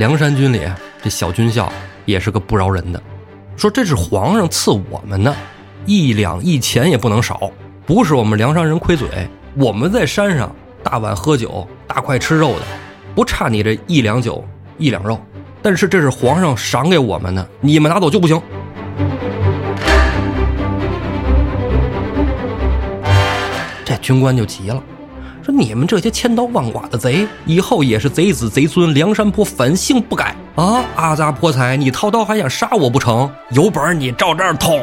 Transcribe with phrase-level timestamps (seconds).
[0.00, 0.62] 梁山军里
[1.02, 1.70] 这小军校
[2.06, 3.02] 也是个不饶人的，
[3.54, 5.36] 说这是皇上赐我们的，
[5.84, 7.52] 一两一钱也不能少，
[7.84, 9.06] 不是我们梁山人亏嘴，
[9.56, 12.62] 我们在山上大碗喝酒，大块吃肉的，
[13.14, 14.42] 不差你这一两酒
[14.78, 15.20] 一两肉，
[15.60, 18.40] 但是这是皇上赏给我们的，你们拿走就不行。
[23.84, 24.82] 这军官就急了，
[25.52, 30.84] ：“你们这些千刀万剐的贼，以后也是贼子贼孙，梁山泊反性不改啊！
[30.96, 33.30] 阿扎泼财，你掏刀还想杀我不成？
[33.50, 34.78] 有本事你照这儿捅！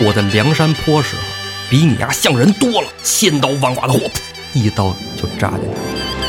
[0.00, 1.22] 我在梁山泊时候，
[1.68, 4.00] 比你丫像人多了，千刀万剐的火，
[4.52, 6.23] 一刀就扎进去。”了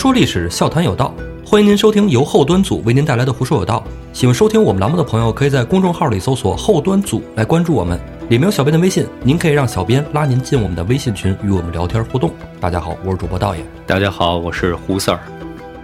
[0.00, 3.84] 说历史，笑谈有道，欢迎您收听由后端组为您带来的《胡说有道》。
[4.18, 12.30] 喜欢收听我们栏目的朋友，可以在公众号里搜索“后端组”来关注我们，里面有小编的微信，您可以让小编拉您进我们的微信群，与我们聊天互动。
[12.58, 13.62] 大家好，我是主播道爷。
[13.86, 15.20] 大家好，我是胡四儿。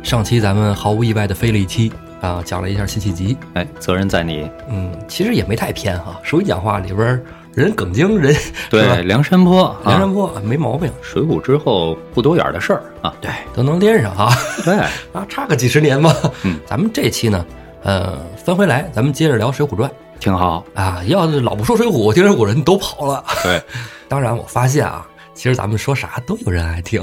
[0.03, 3.37] 上期咱们毫无意外的飞了一期啊，讲了一下辛弃疾。
[3.53, 4.51] 哎，责任在你。
[4.71, 7.23] 嗯，其实也没太偏哈，手语讲话里边
[7.57, 8.37] 人耿精人
[8.69, 10.93] 对梁山泊，梁山泊没毛病。
[11.01, 14.31] 水浒之后不多远的事儿啊，对，都能连上哈。
[14.63, 14.77] 对
[15.19, 16.15] 啊，差个几十年嘛。
[16.45, 17.47] 嗯，咱们这期呢，
[17.83, 19.89] 呃，翻回来，咱们接着聊《水浒传》，
[20.21, 21.03] 挺好啊。
[21.07, 23.25] 要是老不说水浒，听水浒人都跑了。
[23.43, 23.59] 对，
[24.07, 27.03] 当然我发现啊，其实咱们说啥都有人爱听。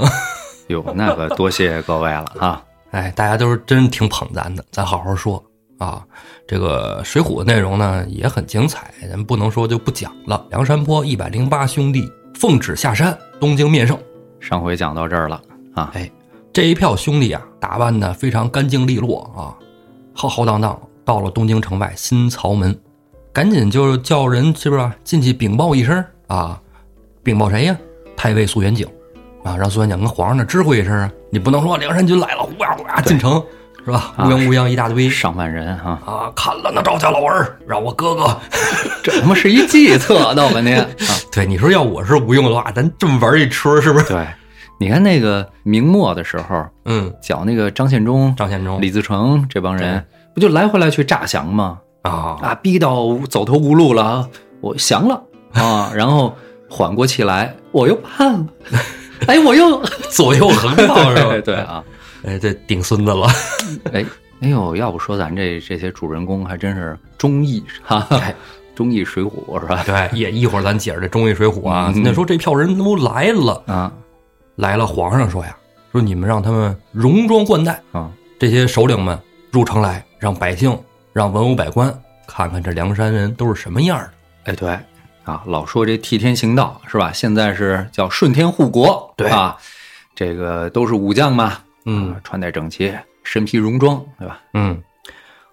[0.68, 2.62] 哟，那可多谢各位了啊！
[2.92, 5.42] 哎，大家都是真挺捧咱的，咱好好说
[5.78, 6.04] 啊。
[6.46, 10.46] 这个水浒的内容呢也很精彩，咱不能说就不讲了。
[10.50, 13.98] 梁山泊一百零八兄弟奉旨下山，东京面圣。
[14.40, 15.40] 上回讲到这儿了
[15.74, 16.10] 啊，哎，
[16.52, 19.56] 这一票兄弟啊，打扮的非常干净利落啊，
[20.12, 22.78] 浩浩荡荡到了东京城外新曹门，
[23.32, 26.60] 赶紧就叫人是不是进去禀报一声啊？
[27.22, 27.76] 禀报谁呀？
[28.14, 28.86] 太尉苏元景
[29.42, 31.10] 啊，让苏元景跟皇上那知会一声啊。
[31.30, 33.42] 你不能说梁山军来了，呼呀呼呀进城。
[33.84, 34.14] 是吧？
[34.18, 36.32] 乌泱乌泱一大堆，上万人哈啊！
[36.34, 38.40] 砍了那赵家老儿，让我哥哥，
[39.04, 40.88] 这他妈是一计策，闹半天。
[41.30, 44.06] 对，你说要我是吴用的话，咱这么玩一出是不是？
[44.08, 44.26] 对，
[44.78, 50.02] 你看那个明末的时候，嗯，剿那个张献忠、张献忠、李自成这帮人，
[50.34, 51.78] 不就来回来去诈降吗？
[52.02, 54.28] 啊啊，逼到走投无路了，
[54.60, 55.22] 我降了
[55.52, 56.34] 啊，然后
[56.70, 58.46] 缓过气来，我又叛了，
[59.26, 61.40] 哎，我又左右横跳是吧？
[61.44, 61.84] 对啊。
[62.26, 63.26] 哎，这顶孙子了！
[63.92, 64.04] 哎，
[64.40, 68.06] 哎呦，要不说咱这这些主人公还真是忠义哈，
[68.74, 69.82] 忠义水浒是吧？
[69.84, 71.92] 对，也一会儿咱解释这忠义水浒啊。
[71.96, 73.92] 那说这票人都来了啊，
[74.56, 74.86] 来了。
[74.86, 75.56] 皇上说呀，
[75.92, 79.18] 说你们让他们戎装冠带啊，这些首领们
[79.50, 80.76] 入城来，让百姓、
[81.12, 81.92] 让文武百官
[82.26, 84.10] 看看这梁山人都是什么样的。
[84.44, 84.78] 哎，对
[85.24, 87.12] 啊，老说这替天行道是吧？
[87.12, 89.56] 现在是叫顺天护国，对啊，
[90.14, 91.58] 这个都是武将嘛。
[91.84, 94.40] 嗯，穿戴整齐，身披戎装，对吧？
[94.54, 94.82] 嗯，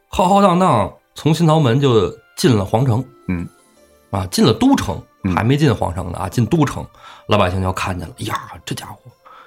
[0.07, 3.47] 浩浩荡荡从新曹门就进了皇城，嗯，
[4.11, 5.01] 啊，进了都城，
[5.35, 6.85] 还没进皇城呢啊，进都城，
[7.27, 8.97] 老百姓就看见了，哎呀，这家伙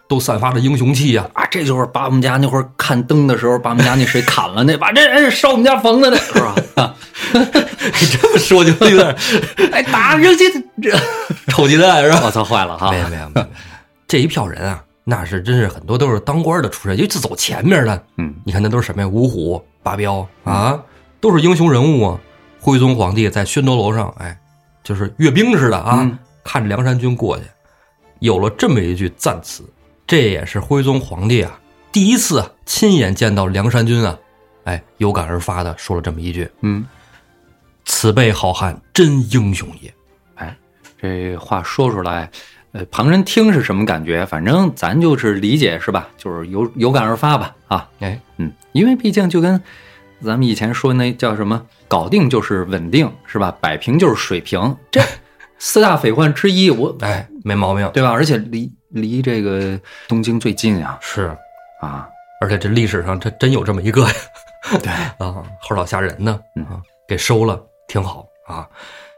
[0.06, 1.26] 都散发着英雄气呀！
[1.32, 6.54] 啊，这就是把我们家那会儿看灯的时候，把我们家那谁砍了那，把这哎烧我们家房子的，是吧？
[7.34, 9.16] 你这么说就有点，
[9.72, 10.44] 哎，打扔鸡
[10.82, 10.90] 这
[11.48, 12.20] 臭鸡蛋是吧？
[12.24, 12.90] 我操，坏了哈！
[12.90, 13.46] 没有没有没有，
[14.06, 14.84] 这一票人啊。
[15.04, 18.06] 那是真是很多都是当官的出身，就走前面的。
[18.16, 19.06] 嗯，你看那都是什么呀？
[19.06, 20.82] 五虎、八彪啊，
[21.20, 22.20] 都是英雄人物啊。
[22.58, 24.40] 徽宗皇帝在宣德楼上，哎，
[24.82, 26.10] 就是阅兵似的啊，
[26.42, 27.44] 看着梁山军过去，
[28.20, 29.62] 有了这么一句赞词。
[30.06, 31.60] 这也是徽宗皇帝啊
[31.92, 34.18] 第一次亲眼见到梁山军啊，
[34.64, 36.86] 哎，有感而发的说了这么一句：“嗯，
[37.84, 39.92] 此辈好汉真英雄也。”
[40.36, 40.56] 哎，
[40.98, 42.30] 这话说出来。
[42.74, 44.26] 呃，旁人听是什么感觉？
[44.26, 46.08] 反正咱就是理解是吧？
[46.18, 49.62] 就是有有感而发吧，啊，哎，嗯，因为毕竟就跟
[50.20, 53.56] 咱们以前说那叫什么，搞定就是稳定是吧？
[53.60, 55.00] 摆平就是水平，这
[55.56, 58.10] 四大匪患之一，我哎，没毛病，对吧？
[58.10, 59.78] 而且离离这个
[60.08, 61.30] 东京最近呀，是
[61.80, 62.08] 啊，
[62.40, 64.14] 而且这历史上这真有这么一个呀，
[64.82, 64.92] 对
[65.24, 68.68] 啊，后老吓人呢，啊，给收了，挺好啊。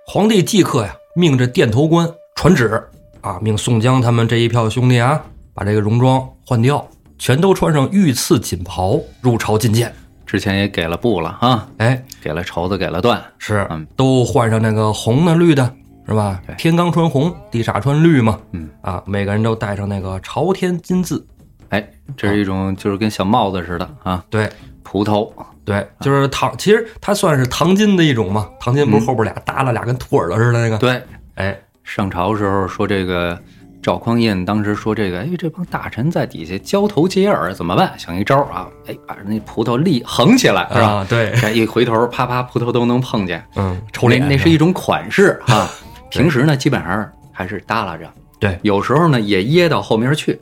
[0.06, 2.86] 皇帝即刻呀，命这殿头官传旨。
[3.26, 3.40] 啊！
[3.42, 5.20] 命宋江他们这一票兄弟啊，
[5.52, 6.86] 把这个戎装换掉，
[7.18, 9.92] 全都穿上御赐锦袍入朝觐见。
[10.24, 15.74] 之前也给了布了啊，哎，给了绸子，给了缎，是嗯，都换上那个红的、绿的，
[16.06, 16.40] 是吧？
[16.56, 18.38] 天罡穿红，地煞穿绿嘛。
[18.52, 21.26] 嗯啊，每个人都戴上那个朝天金字。
[21.70, 21.84] 哎，
[22.16, 24.48] 这是一种就是跟小帽子似的啊，对
[24.84, 25.28] 葡萄，
[25.64, 28.48] 对，就是唐，其实它算是唐金的一种嘛。
[28.60, 31.02] 唐金不是后边俩耷拉俩跟兔耳朵似的那个？，嗯对，
[31.34, 33.40] 哎，上朝时候说这个
[33.80, 37.96] 赵匡胤当时说这个，哎，这帮大臣在底下交头接耳怎么办？
[37.96, 40.86] 想一招啊，哎，把那葡萄立横起来是吧？
[40.86, 43.42] 啊，对，这一回头，啪啪，葡萄都能碰见。
[43.54, 45.70] 嗯，抽脸那那是一种款式啊。
[46.10, 48.10] 平时呢，基本上还是耷拉着，
[48.40, 50.38] 对，有时候呢也掖到后面去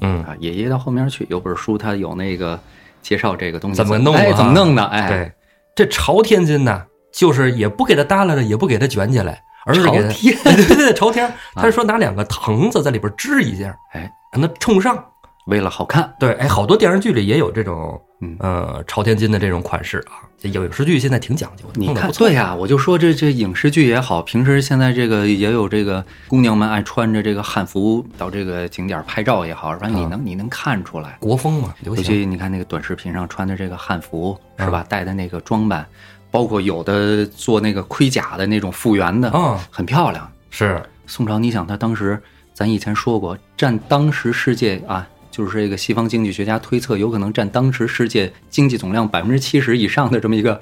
[0.00, 1.26] 嗯，啊，也掖到后面去。
[1.30, 2.60] 有本书它有那个
[3.00, 4.84] 介绍这个东西怎么弄哎，啊怎么弄的？
[4.84, 5.32] 哎，对，
[5.74, 11.32] 这朝天津呢，就是也不给它耷拉着，也不给它卷起来，而是给它朝天 对对对，朝天。
[11.54, 15.04] 他是说拿两个藤子在里边支一下，哎，让它冲上。
[15.46, 20.22] 为了好看，对，哎，好多电视剧里也有这种，嗯呃，朝天金的这种款式啊。
[20.38, 30.00] 这影视剧现在挺讲究的，你看，对呀、我就说这这影视剧也好，平时现在这个也有这个姑娘们爱穿着这个汉服到这个景点拍照也好，反正？
[30.00, 32.04] 你能你能看出来，国风嘛，流尤行。
[32.20, 34.86] 其你看那个短视频上穿的这个汉服是嗯吧？
[34.88, 35.84] 戴的那个装扮，
[36.32, 40.28] 包括有的做那个盔甲的那种复原的，嗯，很漂亮。
[40.50, 42.20] 是，宋朝，你想他当时，
[42.52, 50.60] 咱以前说过，占当时世界啊，就是这个西方经济学家推测，有可能占当时世界经济总量百分之七十以上的这么一个。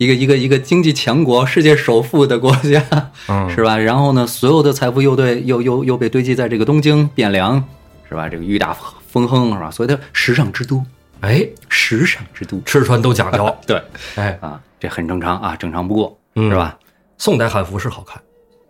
[0.00, 2.80] 一个一个一个经济强国，世界首富的国家，
[3.26, 3.76] 嗯， 是吧？
[3.76, 7.56] 然后呢，所有的财富又对又又又被堆积在这个东京汴梁，
[8.08, 8.28] 是吧？
[8.28, 8.72] 这个欲大
[9.08, 9.72] 丰亨，是吧？
[9.72, 10.80] 所以它时尚之都，
[11.18, 13.52] 哎，时尚之都，吃穿都讲究。
[13.66, 13.82] 对
[14.14, 16.78] 哎，啊，这很正常啊，正常不过，嗯是吧？
[17.16, 18.20] 宋代汉服是好看，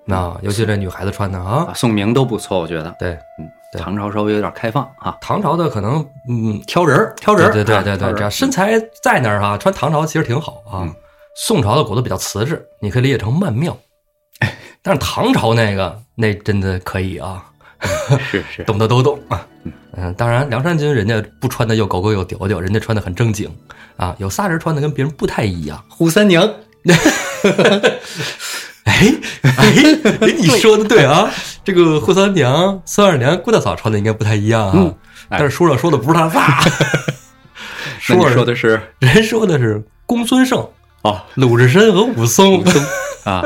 [0.04, 10.94] 那尤其这女孩子穿的啊啊，，宋明都不错，我觉得，对，嗯，唐朝稍微有点开放啊，唐朝的可能，嗯，挑人儿，挑人儿，对对啊对对对，挑人儿这样身材在那儿哈，穿唐朝其实挺好啊嗯。
[11.40, 13.76] 宋朝的骨头比较瓷实，你可以理解成曼妙，
[14.82, 17.44] 但是唐朝那个那真的可以啊，
[18.30, 19.46] 是是，懂的都懂啊。
[19.96, 23.50] 嗯，当然梁山军人家不穿的又狗狗又屌屌，人家穿的很正经
[23.96, 24.14] 啊。
[24.18, 25.82] 有仨人穿的跟别人不太一样。
[25.90, 26.48] 扈三娘，
[28.84, 29.52] 哎 哎
[30.20, 31.30] 哎，你说的对啊，
[31.64, 34.72] 这个扈三娘、孙二娘、顾大嫂穿的应该不太一样啊。
[34.76, 34.94] 嗯
[35.30, 36.58] 哎但是书上说的不是他仨，
[38.00, 40.66] 书上说说的是 人说的是公孙胜、
[41.02, 42.64] 哦鲁智深和武松。
[43.24, 43.42] 啊，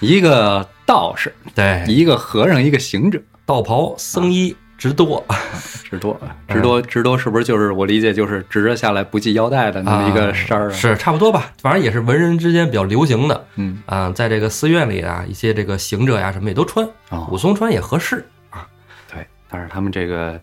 [0.00, 5.24] 一个道士，对，一个和尚，一个行者，道袍僧衣直多
[5.88, 6.18] 直多，
[6.48, 10.72] 直多，直多，是不是就是我理解就是直着下来不系腰带的那么一个衫儿啊？
[10.72, 13.46] 是差不多吧，反正也是文人之间比较流行的。
[13.56, 18.66] 嗯，啊、在这个寺院里啊，一些这个行者呀、什么也都穿，哦武松穿也合适啊。
[19.12, 20.40] 对，但是他们这个，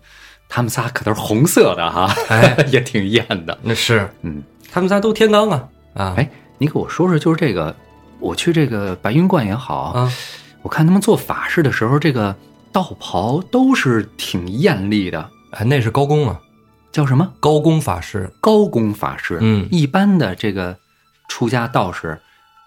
[0.47, 3.57] 他们仨可都是红色的哈，哎， 也挺艳的。
[3.61, 4.41] 那是嗯，
[4.71, 7.75] 他们仨都天罡啊啊哎，你给我说说，就是这个，
[8.19, 10.13] 我去这个白云观也好，啊！
[10.61, 12.35] 我看他们做法事的时候，这个
[12.71, 16.39] 道袍都是挺艳丽的，哎，那是高公啊，
[16.91, 17.31] 叫什么？
[17.39, 19.37] 高公法师，高公法师。
[19.41, 19.67] 嗯。
[19.71, 20.77] 一般的这个
[21.27, 22.19] 出家道士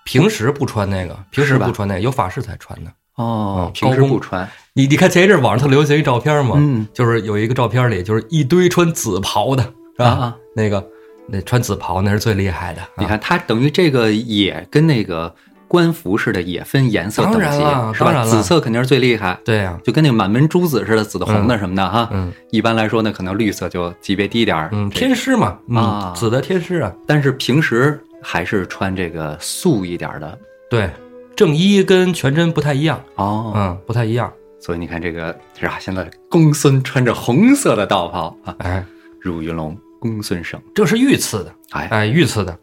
[0.05, 2.91] 平时不穿那个，平时不穿那个，有法师才穿的。
[3.15, 10.35] 哦嗯，平时不穿，你你看前一阵网上特流行一照片嘛，嗯就是有一个照片里就是一堆穿紫袍的，是吧？
[10.57, 10.83] 那个
[11.29, 12.81] 那穿紫袍那是最厉害的。
[12.81, 12.89] 啊。
[12.97, 15.33] 你看，他等于这个也跟那个
[15.73, 18.11] 官服似的，也分颜色等当然了级，是吧？
[18.11, 22.11] 当然了紫色肯定是最厉害，对呀、就跟那个满门珠子似的，紫的、红的什么的哈。
[22.13, 24.69] 嗯一般来说呢，可能绿色就级别低点儿。
[24.73, 30.39] 嗯，天师嘛，嗯啊紫的天师啊，但是平时还是穿这个素一点儿的
[30.69, 30.91] 对，
[31.35, 33.55] 正衣跟全真不太一样，哦。
[33.57, 34.31] 嗯，不太一样。
[34.61, 35.79] 所以你看这个是吧？
[35.81, 38.85] 现在公孙穿着红色的道袍啊，哎，
[39.19, 42.55] 入云龙公孙胜，这是御赐的，哎，哎，御赐的。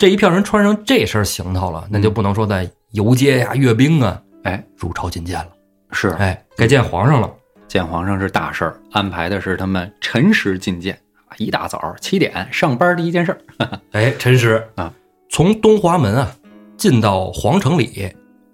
[0.00, 5.48] 这一票人穿上这身行头了，那就不能说在游街呀、阅兵啊，哎，入朝觐见了，
[5.92, 7.30] 是哎，该见皇上了。
[7.68, 10.98] 见皇上是大事儿，安排的是他们辰时觐见，
[11.36, 13.38] 一大早七点上班第一件事儿。
[13.92, 14.90] 哎，辰时啊，
[15.28, 16.34] 从东华门啊
[16.78, 18.10] 进到皇城里，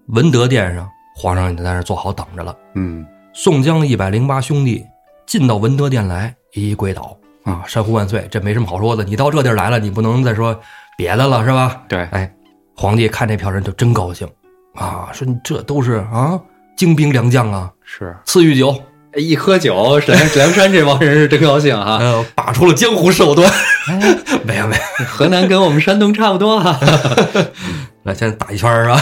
[0.09, 2.57] 文德殿上，皇上已经在那儿坐好等着了。
[2.75, 4.85] 嗯，宋江一百零八兄弟
[5.25, 8.27] 进到文德殿来，一一跪倒啊，山呼万岁！
[8.33, 10.61] 这没什么好说的，你到这地儿来了，你不能再说
[10.97, 11.83] 别的了，是吧？
[11.89, 12.33] 对，哎，
[12.75, 14.27] 皇帝看这票人就真高兴
[14.75, 16.41] 啊，说你这都是啊
[16.77, 18.83] 精兵良将啊，是赐御酒，
[19.15, 21.99] 一喝酒，沈梁山这帮人是真高兴啊！
[22.03, 23.51] 呃，拔出了江湖手段。
[24.45, 26.79] 没有没有， 河南跟我们山东差不多啊，
[28.05, 29.01] 来，现在打一圈儿啊。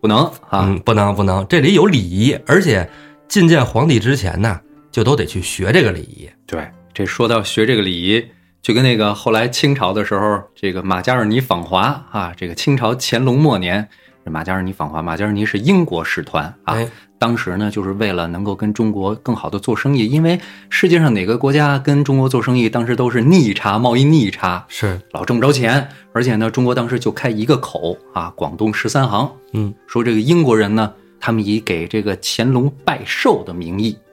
[0.00, 0.18] 不能
[0.50, 2.88] 啊，嗯，不能不能，这里有礼仪，而且
[3.28, 4.60] 觐见皇帝之前呢，
[4.92, 6.28] 就都得去学这个礼仪。
[6.46, 8.24] 对，这说到学这个礼仪，
[8.66, 13.88] 就跟那个后来清朝的时候，这个马加尔尼访华啊，这个清朝乾隆末年，
[14.24, 16.74] 马加尔尼访华，马加尔尼是英国使团啊。
[16.74, 25.88] 哎当时呢，就是为了能够跟中国更好的做生意，因为世界上哪个国家跟中国做生意，当时都是逆差，贸易逆差，是，老挣不着钱。
[26.12, 34.05] 而且呢，中国当时就开一个口啊，广东十三行，嗯，说这个英国人呢，他们以给这个乾隆拜寿的名义啊，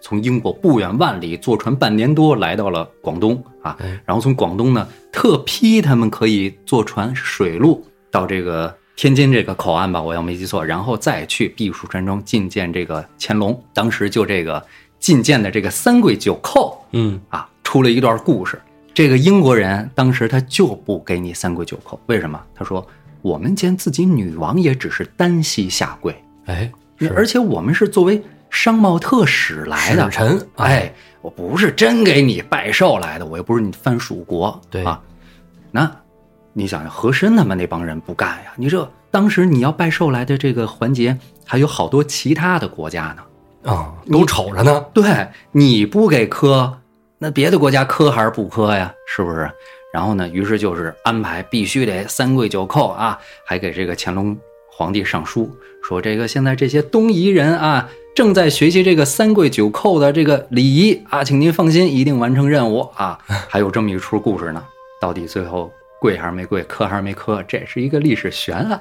[0.00, 13.62] 从英国不远万里坐船半年多来到了广东啊哎，然后从广东呢特批他们可以坐船水路到这个天津这个口岸吧，我要没记错，然后再去避暑山庄觐见这个乾隆。
[13.72, 14.64] 当时就这个
[15.00, 18.60] 觐见的这个三跪九叩嗯，啊，出了一段故事。
[18.92, 22.40] 这个英国人当时他就不给你三跪九叩，为什么？
[22.54, 22.84] 他说
[23.22, 26.12] 我们见自己女王也只是单膝下跪，
[26.46, 26.72] 哎，
[27.14, 35.00] 而且我们是作为商贸特使来的使，臣，哎，我不是真给你拜寿来的，我又不是你藩属国，对啊。
[35.70, 35.90] 那
[36.52, 38.52] 你想想，和珅他们那帮人不干呀？
[38.56, 43.72] 你这当时你要拜寿来的这个环节，还有好多其他的国家呢。
[43.72, 44.84] 啊，都瞅着呢。
[44.94, 46.78] 对，你不给磕，
[47.18, 48.92] 那别的国家磕还是不磕呀？
[49.06, 49.50] 是不是？
[49.92, 54.36] 然后呢，于是就是安排必须得三跪九叩啊，还给这个乾隆
[54.78, 55.50] 皇帝上书
[55.82, 63.18] 说，这个现在这些东夷人啊，正在学习这个三跪九叩的这个礼仪啊，请您放心，一定完成任务啊。
[63.50, 64.64] 还有这么一出故事呢，
[65.00, 65.68] 到底最后
[66.00, 68.80] 跪还是没跪，磕还是没磕，这是一个历史悬案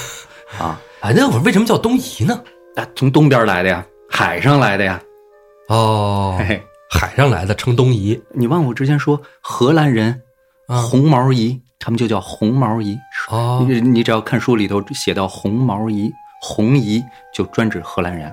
[0.58, 0.80] 啊。
[1.00, 2.42] 哎，那会儿为什么叫东夷呢？
[2.76, 4.98] 啊，从东边来的呀，海上来的呀，
[5.68, 6.62] 哦嘿，嘿。
[6.88, 10.22] 海上来的称东夷你忘我之前说荷兰人
[10.66, 10.80] 啊。
[10.80, 12.98] 红毛夷，他们就叫红毛夷。
[13.30, 17.04] 哦，你你只要看书里头写到红毛夷，红夷
[17.34, 18.32] 就专指荷兰人。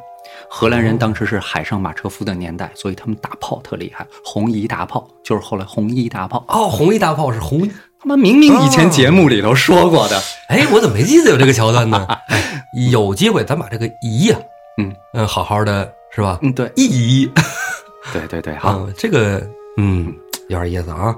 [0.50, 4.06] 荷兰人当时是海上马车夫的年代，所以他们打炮特厉害。
[4.24, 6.44] 红夷大炮就是后来红衣大炮。
[6.48, 7.70] 哦，红衣大炮是红。
[8.00, 12.06] 他们明明以前节目里头说过的，哎，我怎么没记得有这个桥段呢？
[12.28, 14.38] 哎，有机会咱把这个夷呀，
[14.78, 16.38] 嗯嗯，好好的是吧？
[16.42, 16.86] 嗯，对一
[17.22, 17.32] 夷，
[18.12, 19.42] 对对对，好，嗯，这个
[19.78, 20.14] 嗯
[20.50, 21.16] 有点意思啊。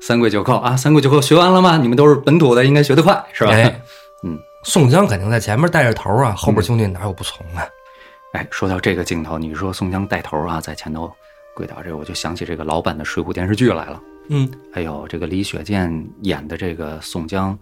[0.00, 1.76] 三跪九叩啊，三跪九叩学完了吗？
[1.76, 3.52] 你们都是本土的，应该学得快，是吧？
[3.52, 3.82] 哎，
[4.24, 7.66] 嗯，宋江肯定在前面带着头啊，后边兄弟哪有不从啊？
[8.32, 11.12] 哎，说到这个镜头，你说宋江带头啊，在前头
[11.54, 14.00] 跪倒，这我就想起这个老版的水浒电视剧来了。
[14.28, 17.58] 嗯，哎呦，这个李雪健演的这个宋江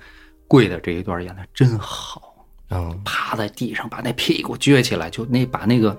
[0.47, 2.35] 跪的这一段演的真好，
[2.71, 5.97] 嗯，趴在地上把那屁股撅起来，就那把那个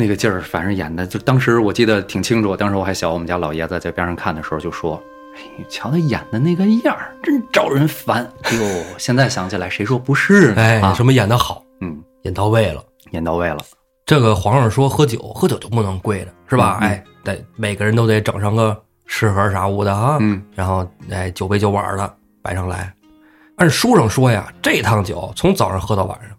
[0.00, 5.00] 那个劲儿，反正演的就当时我记得挺清楚，当时我还小，我们家老爷子在边上看的时候就说
[5.36, 10.62] ：“哎，你瞧他演的那个样儿，真招人烦。”哎呦， 现在想起来，谁说不是呢？
[10.62, 12.82] 哎，啊，什么演的好，嗯，演到位了。
[13.10, 13.58] 演到位了。
[14.06, 16.78] 这个皇上说喝酒，喝酒就不能跪着，是吧？
[16.80, 18.76] 哎，得每个人都得整上个
[19.06, 22.92] 食盒啥物的啊，嗯，然后哎酒杯酒碗的摆上来。
[23.56, 26.30] 按书上说呀，这趟酒从早上喝到晚上，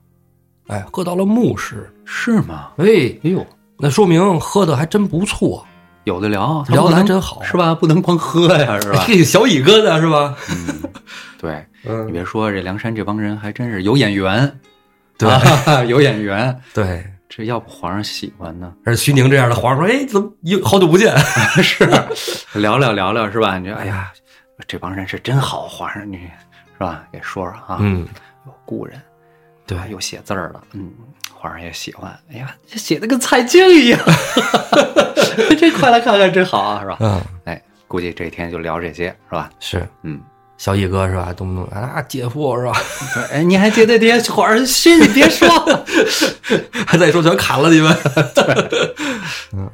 [0.71, 2.69] 哎，喝到了暮时，是吗？
[2.77, 2.85] 哎，
[3.23, 3.45] 哎呦，
[3.77, 5.65] 那说明喝的还真不错，
[6.05, 7.75] 有的聊，聊不能得还真好，是吧？
[7.75, 9.01] 不能光喝呀，是吧？
[9.05, 10.35] 嘿，小乙哥的是吧？
[10.49, 10.81] 嗯，
[11.37, 14.59] 对，你 嗯，别说，这梁山这帮人还真是有眼缘，
[15.17, 16.57] 对啊， 有眼缘。
[16.73, 17.05] 对。
[17.33, 18.73] 这要不皇上喜欢呢？
[18.83, 21.17] 而徐宁这样的皇上说：“哎，怎么又好久不见？
[21.63, 21.85] 是，
[22.59, 23.57] 聊聊聊聊是吧？
[23.57, 24.11] 你说哎呀，
[24.67, 27.05] 这帮人是真好，皇上你是吧？
[27.09, 28.05] 给说说啊，嗯，
[28.45, 29.01] 有故人，
[29.71, 30.91] 对啊有写字儿了，嗯，
[31.33, 32.11] 皇上也喜欢。
[32.31, 33.99] 哎呀，这写的跟蔡京一样，
[35.57, 36.97] 这快来看看，真好啊，是吧？
[36.99, 39.49] 嗯，哎，估计这一天就聊这些，是吧？
[39.59, 40.19] 是嗯，
[40.57, 41.33] 小乙哥是吧？
[41.33, 42.73] 动不动啊，姐夫是吧？
[43.15, 45.47] 对， 哎，你还接得爹皇上心，你别说，
[46.85, 47.95] 还再说全砍了你们。
[49.53, 49.69] 嗯，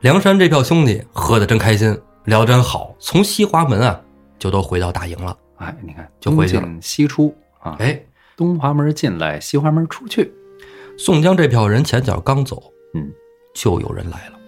[0.00, 4.00] 梁山这票兄弟喝的真开心，聊真好，从西华门啊
[4.38, 5.36] 就都回到大营了。
[5.56, 8.00] 哎，你看，就回去了西出啊，哎，
[8.38, 10.32] 东华门进来，西华门出去。
[10.96, 13.10] 宋江这票人前脚刚走，嗯，
[13.52, 14.38] 就有人来了，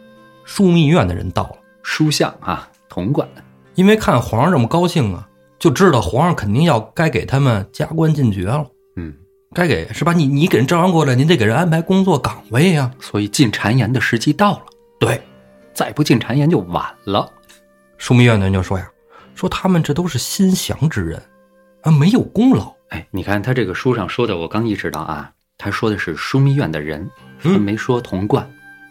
[0.46, 3.28] 枢密院的人到了，书相啊，潼关。
[3.74, 5.28] 因为看皇上这么高兴啊，
[5.58, 8.64] 就知道皇上肯定要该给他们加官进爵了。
[8.94, 9.12] 嗯，
[9.52, 10.12] 该给是吧？
[10.12, 14.62] 你你给人招安过来，您得给人安排工作岗位呀、所以进谗言的时机到了，
[15.00, 15.20] 对，
[15.74, 17.28] 再不进谗言就晚了。
[17.98, 18.88] 枢密院的人就说呀，
[19.34, 21.20] 说他们这都是心降之人，
[21.82, 22.72] 啊，没有功劳。
[22.90, 27.08] 哎，你看他这个书上说的，我刚意识到啊，他说的是枢密院的人，
[27.42, 28.48] 他嗯没说童贯，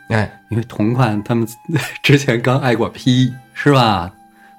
[0.10, 1.48] 哎，因为童贯他们
[2.04, 4.12] 之前刚挨过批，是吧？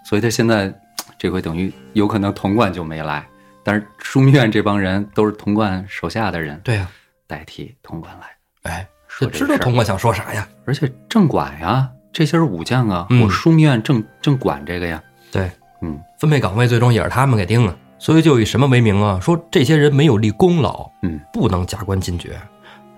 [0.05, 0.73] 所以他现在
[1.19, 3.27] 这回等于有可能童贯就没来，
[3.63, 6.89] 但是枢密院这帮人都是童贯手下的人，对呀、
[7.27, 10.47] 代替童贯来，哎，说这个事儿知道童贯想说啥呀？
[10.67, 15.03] 而且正管呀，这些是武将啊，嗯我枢密院正正管这个呀。
[15.33, 19.21] 对，嗯，分配岗位最终也是他们给定了，所以就以什么为名啊？
[19.21, 22.41] 说这些人没有立功劳，嗯，不能加官进爵，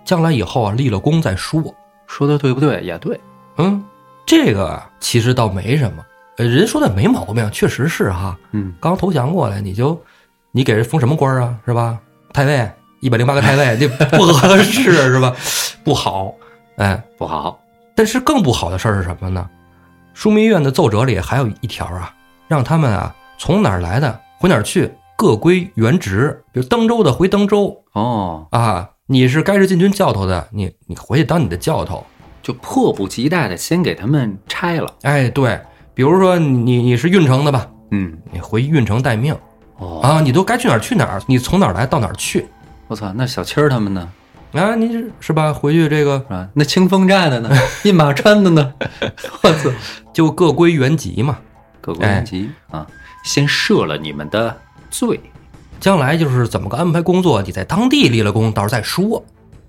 [0.04, 1.62] 将来以后啊立了功再说。
[2.06, 2.80] 说的对不对？
[2.82, 3.21] 也对。
[3.59, 3.82] 嗯，
[4.25, 6.04] 这个啊其实倒没什么，
[6.38, 8.38] 呃，人说的没毛病，确实是哈。
[8.52, 10.00] 嗯，刚投降过来，你就
[10.52, 11.59] 你给人封什么官啊？
[11.66, 11.99] 是吧？
[12.32, 15.35] 太尉，一百零八个太尉， 这不合适是吧？
[15.82, 16.32] 不好，
[16.76, 17.59] 哎，不好。
[17.97, 19.50] 但是更不好的事儿是什么呢？
[20.14, 22.14] 枢密院的奏折里还有一条啊，
[22.47, 26.42] 让他们啊从哪儿来的回哪儿去，各归原职。
[26.50, 32.04] 比如登州的回登州哦，啊，你是该是禁军教头的，你你回去当你的教头。
[32.42, 34.92] 就迫不及待的先给他们拆了。
[35.02, 35.61] 哎，对，
[35.94, 39.32] 比如说你你是运城的吧，嗯，你回运城待命
[39.78, 42.44] 哦，啊，你都该去哪儿去哪儿，你从哪儿来到哪儿去
[42.88, 44.08] 我操，那小七儿他们呢？
[44.54, 45.52] 啊，你是是吧？
[45.52, 46.49] 回去这个啊？
[46.52, 47.49] 那清风寨的呢？
[47.84, 48.75] 印马川的呢？
[49.44, 49.70] 我操，
[50.12, 51.38] 就各归原籍嘛。
[51.80, 52.84] 各归原籍啊，
[53.23, 54.57] 先赦了你们的
[54.91, 55.21] 罪。
[55.81, 59.25] 将来就是怎么个安排工作，你在当地立了功，到时候再说。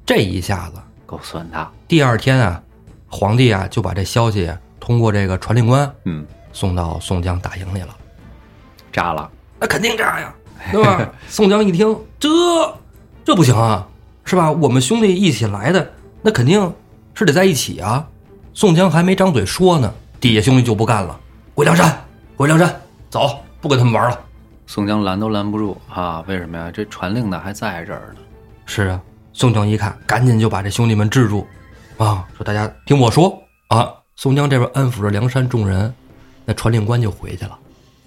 [0.06, 1.72] 这一下子，够损的。
[1.88, 2.62] 第二天啊，
[3.08, 7.96] 皇帝啊就把这消息通过这个传令官嗯，送到宋江大营里了。
[8.92, 9.30] 炸了。
[9.60, 10.36] 那肯定炸呀，
[10.72, 11.10] 对吧？
[11.28, 12.30] 宋江一听，这
[13.24, 13.88] 这不行啊，
[14.26, 14.52] 是吧？
[14.52, 15.92] 我们兄弟一起来的，
[16.22, 16.74] 那肯定
[17.14, 18.06] 是得在一起啊。
[18.54, 21.20] 宋江还没张嘴说呢，底下兄弟就不干了，
[21.56, 22.06] 回梁山，
[22.36, 24.20] 回梁山，走，不跟他们玩了。
[24.68, 26.22] 宋江拦都拦不住啊！
[26.28, 26.70] 为什么呀？
[26.70, 28.20] 这传令的还在这儿呢。
[28.66, 29.02] 是啊，
[29.32, 31.48] 宋江一看，赶紧就把这兄弟们制住，
[31.98, 33.90] 啊，说大家听我说啊。
[34.18, 35.94] 宋江这边安抚着梁山众人，
[36.44, 37.58] 那传令官就回去了，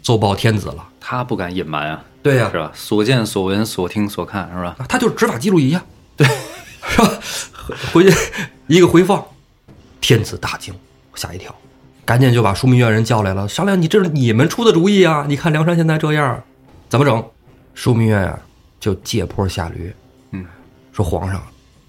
[0.03, 0.87] 奏报天子了。
[1.01, 2.71] 他不敢隐瞒啊，对呀是吧？
[2.75, 4.77] 所见所闻所听所看，是吧？
[4.79, 5.83] 啊，他就是执法记录仪呀，
[6.17, 6.27] 对，
[6.87, 7.11] 是吧？
[7.95, 8.17] 回去
[8.67, 9.25] 一个回放，
[10.01, 10.75] 天子大惊，
[11.15, 11.55] 吓一跳，
[12.07, 15.27] 赶紧就把枢密院人叫来了，商量你这是你们出的主意啊？
[15.29, 16.41] 你看梁山现在这样，
[16.89, 17.23] 怎么整？
[17.75, 18.39] 枢密院啊，
[18.79, 19.93] 就借坡下驴，
[20.31, 20.47] 嗯，
[20.93, 21.43] 说皇上，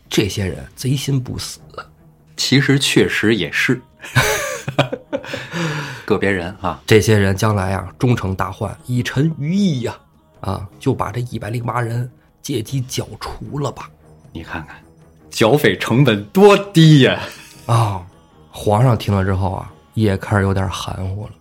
[0.10, 1.60] 这些人贼心不死，
[2.36, 3.80] 其实确实也是
[6.03, 6.82] 个别人啊。
[6.88, 9.95] 这些人将来啊终成大患，以臣于义呀、
[10.41, 12.10] 啊，就把这一百零八人
[12.41, 13.88] 借机剿除了吧。
[14.34, 14.75] 你看看，
[15.30, 17.19] 剿匪成本多低呀！
[17.67, 18.01] 啊、
[18.49, 19.71] 皇上听了之后啊，
[20.03, 21.31] 也开始有点含糊了。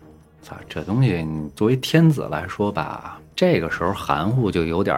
[0.42, 4.96] 操，这东西你作为天子来说吧，这个时候含糊就有点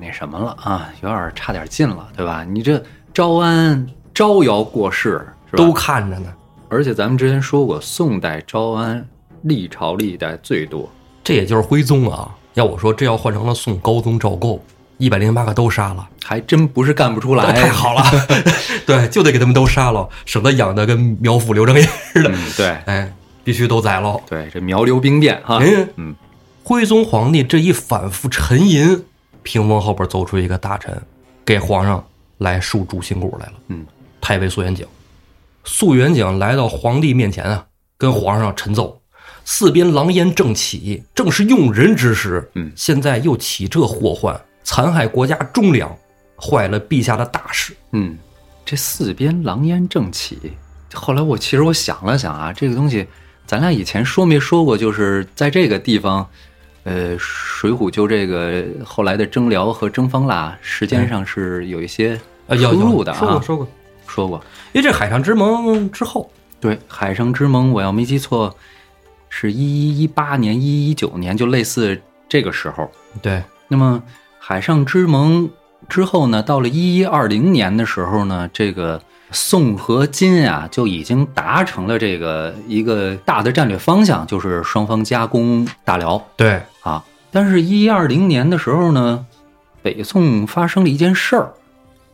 [0.00, 2.42] 那什么了啊，有点差点劲了，对吧？
[2.42, 2.82] 你这
[3.14, 5.64] 招安招摇过市，是吧？
[5.64, 6.34] 都看着呢。
[6.68, 9.06] 而且咱们之前说过，宋代招安
[9.42, 10.90] 历朝历代最多，
[11.22, 12.36] 这也就是徽宗啊。
[12.54, 14.60] 要我说，这要换成了宋高宗赵构，
[14.98, 17.52] 一百零八个都杀了，还真不是干不出来。
[17.52, 18.02] 太好了。
[18.86, 22.30] 对，就得给他们都杀了，省得养的跟苗阜、刘正业似的。
[22.30, 23.12] 嗯，对 哎，
[23.44, 24.20] 必须都宰喽。
[24.28, 26.14] 对，这苗刘兵变哈，嗯嗯，
[26.62, 29.04] 徽宗皇帝这一反复沉吟，
[29.42, 31.00] 屏风后边走出一个大臣，
[31.44, 32.04] 给皇上
[32.38, 33.52] 来竖主心骨来了。
[33.68, 33.84] 嗯，
[34.20, 34.86] 太尉苏元景。
[35.64, 37.66] 苏元景来到皇帝面前啊，
[37.98, 39.00] 跟皇上陈奏：
[39.44, 42.48] 四边狼烟正起，正是用人之时。
[42.54, 45.96] 嗯现在又起这祸患，残害国家忠良，
[46.36, 47.72] 坏了陛下的大事。
[47.92, 48.18] 嗯，
[48.64, 50.52] 这四边狼烟正起。
[50.92, 53.06] 后来我其实我想了想啊，这个东西
[53.46, 54.76] 咱俩以前说没说过？
[54.76, 56.28] 就是在这个地方，
[56.82, 63.40] 呃，《水浒》就这个后来的征辽和征方腊时间上是有一些出入的啊说过。
[63.40, 63.68] 说过，
[64.08, 68.52] 说过，因为这海上之盟之后，对，海上之盟，我要没记错，
[69.28, 72.90] 是一一一八年、一一九年，就类似这个时候。
[73.22, 74.02] 对，那么
[74.48, 75.50] 海上之盟
[75.88, 87.04] 之后呢，到了一一二零年的时候呢，这个宋和金啊就已经达成了这个一个大的战略方向，就是双方加攻大辽对，啊。
[87.32, 89.26] 但是，一一二零年的时候呢，
[89.82, 91.52] 北宋发生了一件事儿，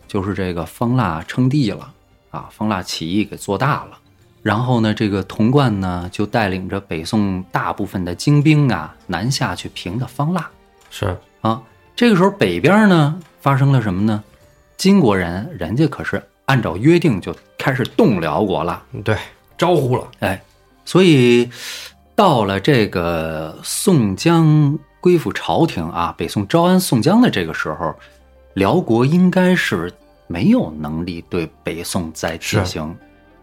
[0.09, 1.93] 就是这个方腊称帝了
[2.31, 3.99] 啊，方腊起义给做大了。
[4.41, 10.49] 然后呢，这个童贯呢就带领着北宋大部分的精兵啊南下去平的方腊。
[10.89, 11.61] 是，啊，
[11.95, 14.23] 这个时候北边呢发生了什么呢？
[14.77, 19.17] 金国人人家可是按照约定就开始动辽国了，对，
[19.57, 20.09] 招呼了。
[20.21, 20.43] 哎，
[20.85, 21.49] 所以
[22.17, 27.95] 到了这个宋江归附朝廷啊，北宋招安宋江的这个时候，
[28.55, 29.93] 辽国应该是
[30.27, 32.97] 没有能力对北宋再进行，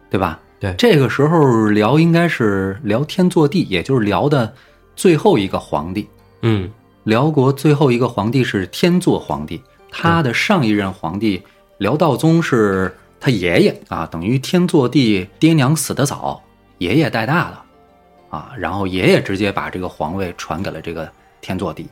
[0.09, 0.39] 对吧？
[0.59, 4.53] 对这个时候辽应该是辽天祚帝，也就是辽的
[4.93, 6.05] 最后一个皇帝。
[6.41, 6.69] 嗯，
[7.03, 11.41] 辽国最后一个皇帝是天祚皇帝，他的上一任皇帝
[11.77, 16.41] 辽道宗是他爷爷啊，等于天祚帝爹娘死得早，
[16.77, 21.09] 爷爷带大的啊，然后爷爷直接把这个皇位传给了这个
[21.41, 21.87] 天祚帝。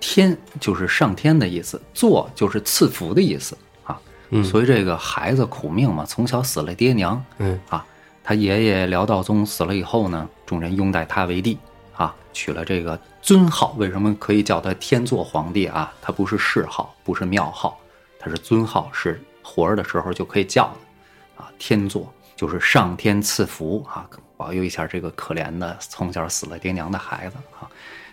[0.00, 4.00] 天就是上天的意思，祚就是赐福的意思啊。
[4.30, 7.84] 嗯所以这个孩子苦命嘛，从小死了爹娘嗯啊。
[8.22, 11.58] 他爷爷辽道宗死了以后呢，众人拥戴他为帝
[11.96, 12.98] 啊，娶了这个
[13.28, 13.74] 尊号。
[13.76, 15.92] 为什么可以叫他天祚皇帝啊？
[16.00, 17.78] 他不是谥号，不是庙号，
[18.18, 21.52] 他是尊号，是活着的时候就可以叫的啊。
[21.58, 27.68] 天祚就是上天赐福啊，保佑一下这个可怜的从小死了爹娘的孩子啊。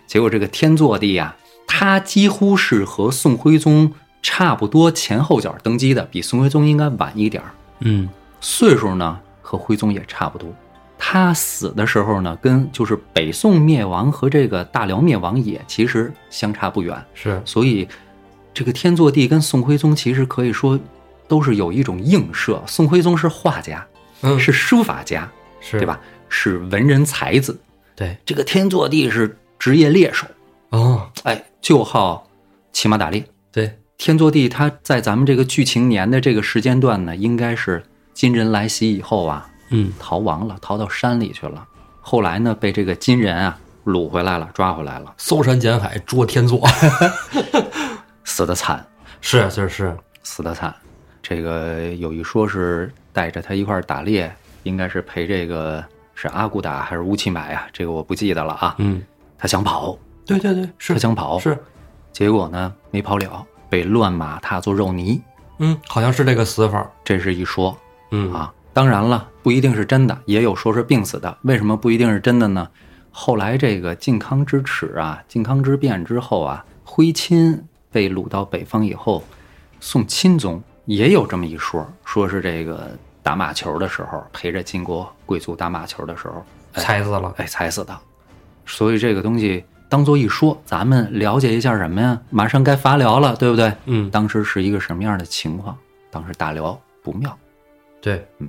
[0.06, 1.34] 结果这个天祚帝呀、
[1.66, 7.54] 他几乎是和宋徽宗差不多前后脚登基的，比宋徽宗应该晚一点儿。
[7.78, 8.06] 嗯
[8.42, 10.54] 岁数呢和徽宗也差不多。
[10.98, 17.86] 他死的时候呢，跟就是北宋灭亡和这个大辽灭亡也其实相差不远，是所以
[18.54, 20.78] 这个天祚帝跟宋徽宗其实可以说
[21.28, 22.62] 都是有一种映射。
[22.66, 23.86] 宋徽宗是画家，
[24.22, 25.30] 嗯是书法家，
[25.60, 25.86] 是对？
[25.86, 26.00] 吧？
[26.28, 27.56] 是文人才子。
[27.94, 30.26] 对这个天祚帝是职业猎手，
[30.70, 32.28] 哦哎，就好
[32.72, 33.24] 骑马打猎。
[33.52, 37.82] 对天祚帝他在咱们这个剧情年的这个时间段呢，应该是
[38.12, 39.92] 金人来袭以后啊，嗯。
[39.98, 41.66] 逃亡了，逃到山里去了。
[42.00, 46.60] 后来呢，被这个金人啊掳回来了，抓回来了，搜山捡海捉天作。
[48.24, 48.84] 死的惨，
[49.20, 50.74] 是是是死的惨。
[51.22, 57.66] 这个有一说是带着他一块儿打猎，应该是陪这个是阿骨打还是乌齐买呀？
[57.72, 58.74] 这个我不记得了啊。
[58.78, 59.02] 嗯。
[59.38, 60.92] 他想跑，对对对是。
[60.94, 61.58] 他想跑，是。
[62.12, 65.20] 结果呢没跑了，被乱马踏作肉泥，
[65.58, 66.88] 嗯好像是这个死法。
[67.04, 67.76] 这是一说。
[68.12, 68.32] 嗯。
[68.32, 71.34] 啊，当然了，不一定是真的，也有说是病死的。
[71.44, 72.68] 为什么不一定是真的呢？
[73.10, 79.24] 后来这个靖康之耻啊，靖康之变之后啊，徽钦被掳到北方以后，
[79.80, 82.90] 宋钦宗也有这么一说，说是这个
[83.22, 87.98] 打马球的时候，陪着晋国贵族打马球的时候，哎踩死了哎，踩死的。
[88.66, 92.20] 所以这个东西当做一说，咱们了解一下什么呀？
[92.28, 93.72] 马上该伐辽了，对不对？
[93.86, 95.74] 嗯当时是一个什么样的情况？
[96.10, 97.34] 当时大辽不妙。
[98.02, 98.48] 对嗯，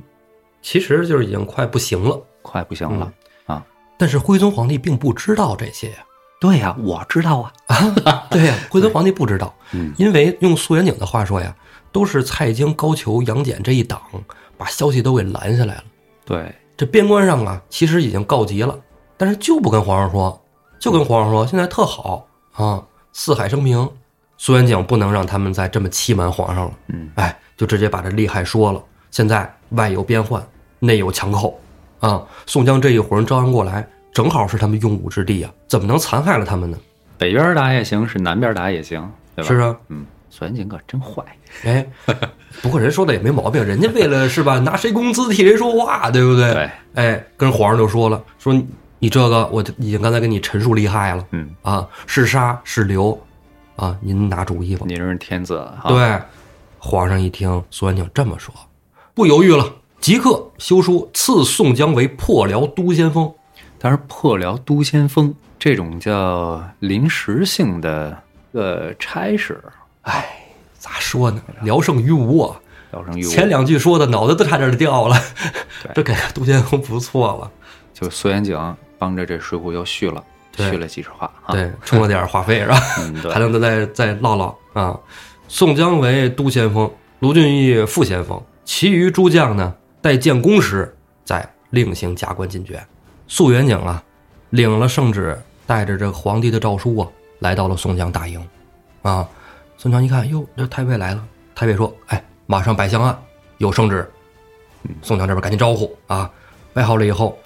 [0.69, 3.09] 其实就是已经快不行了，快不行了、
[3.45, 3.65] 啊！
[3.97, 5.95] 但是徽宗皇帝并不知道这些呀。
[6.41, 7.53] 对呀、我知道啊。
[8.29, 11.55] 对呀、徽宗皇帝不知道，嗯因为用苏元景的话说呀，
[11.93, 14.01] 都是蔡京、高俅、杨戬这一党
[14.57, 15.83] 把消息都给拦下来了。
[16.25, 18.77] 对，这边关上啊，其实已经告急了，
[19.15, 20.45] 但是就不跟皇上说，
[20.81, 23.89] 就跟皇上说现在特好啊，四海升平。
[24.37, 28.83] 苏元景不能让他们再这么欺瞒皇上了，嗯，哎，就直接把这利害说了。
[29.11, 30.45] 现在外有边患，
[30.79, 31.59] 内有强寇，
[31.99, 36.77] 啊，宋江这一伙人招安过来，正好是他们用武之地啊，怎么能残害了他们呢？
[37.17, 39.47] 北边打也行，是南边打也行，对吧？
[39.47, 41.23] 是啊，嗯，苏元景可真坏。
[41.63, 41.85] 哎，
[42.61, 46.53] 不过人说的也没毛病，人家为了是吧，拿谁工资替谁说话，对不对？
[46.53, 48.67] 对，哎，跟皇上就说了，说你
[48.99, 53.19] 你这个我已经刚才跟你陈述利害了嗯，啊，是杀是留
[53.75, 54.85] 啊，您拿主意吧。
[54.87, 56.19] 您是天子哈。，对，
[56.77, 58.53] 皇上一听苏元景这么说，
[59.15, 59.65] 不犹豫了，
[60.07, 63.29] 即刻修书赐宋江为破辽都先锋。
[63.77, 68.17] 但是破辽都先锋这种叫临时性的
[68.53, 69.61] 呃差事，
[70.03, 70.45] 哎，
[70.79, 71.41] 咋说呢？
[71.61, 72.57] 聊胜于无啊！
[72.93, 73.29] 聊胜于无。
[73.29, 75.21] 前两句说的脑袋都差点掉了，
[75.93, 77.51] 这给个都先锋不错了。
[77.93, 78.57] 就苏元景
[78.97, 80.23] 帮着这水浒又续了，
[80.55, 82.79] 续了几十话啊。，对，充了点话费是吧？
[83.03, 84.97] 嗯，对 还，能再再唠唠啊。
[85.49, 86.89] 宋江为都先锋，
[87.19, 92.85] 卢俊义副先锋，其余诸将呢，待建功时再另行加官进爵。
[93.27, 94.03] 肃元景啊，
[94.51, 97.07] 领了圣旨，带着这皇帝的诏书啊，
[97.39, 98.41] 来到了宋江大营。
[99.01, 99.27] 啊，
[99.77, 101.27] 宋江一看，哟，这太尉来了。
[101.55, 103.17] 太尉说：“哎，马上摆香案，
[103.57, 104.09] 有圣旨。”
[105.01, 106.31] 宋江这边赶紧招呼啊，
[106.71, 107.37] 摆好了以后，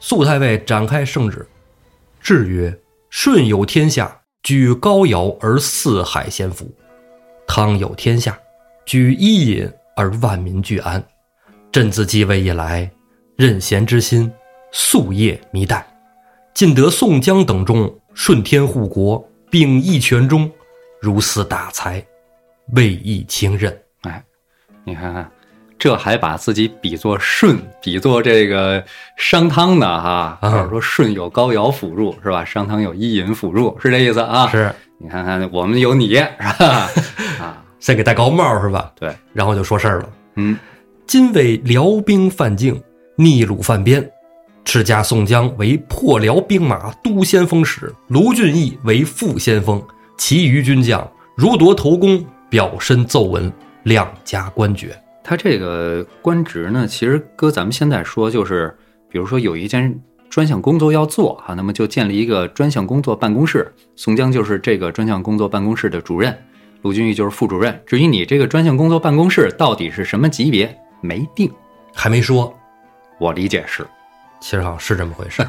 [0.00, 1.46] 素太尉展开圣旨，
[2.20, 2.78] 制曰
[3.10, 6.66] ：“舜有天下，居高尧而四海先服；
[7.46, 8.38] 汤有天下，
[8.86, 11.04] 居伊尹而万民俱安。
[11.70, 12.90] 朕自继位以来，
[13.36, 14.30] 任贤之心，
[14.72, 15.86] 夙夜弥待。
[16.54, 20.50] 尽得宋江等众顺天护国，秉义全忠，
[21.00, 22.04] 如此大才，
[22.74, 23.76] 未易轻任。
[24.02, 24.24] 哎，
[24.82, 25.30] 你看看，
[25.78, 28.82] 这还把自己比作舜，比作这个
[29.16, 32.44] 商汤呢哈，啊或者说舜有高尧辅助是吧？
[32.44, 36.22] 商汤有伊尹辅助，是这意思啊？，是，你看看我们有你是
[36.58, 36.88] 吧？
[37.38, 38.90] 啊，先给戴高帽是吧？
[38.98, 40.10] 对，然后就说事儿了。
[40.34, 40.58] 嗯，
[41.08, 42.78] 今为辽兵犯境，
[43.16, 44.06] 逆虏犯边，
[44.62, 49.82] 敕加宋江为破辽兵马都先锋使，卢俊义为副先锋，
[50.18, 53.50] 其余军将如夺头功，表身奏闻，
[53.84, 54.94] 量加官爵。
[55.24, 58.76] 他这个官职呢，其实搁咱们现在说，就是
[59.10, 66.36] 比如说有一件专项工作要做啊，那么就建立一个专项工作办公室，宋江就是这个专项工作办公室的主任，
[66.82, 67.80] 卢俊义就是副主任。
[67.86, 71.52] 至于你这个专项工作办公室到底是什么级别，没定，
[71.94, 72.52] 还没说，
[73.18, 73.86] 我理解是，
[74.40, 75.42] 其实好像是这么回事。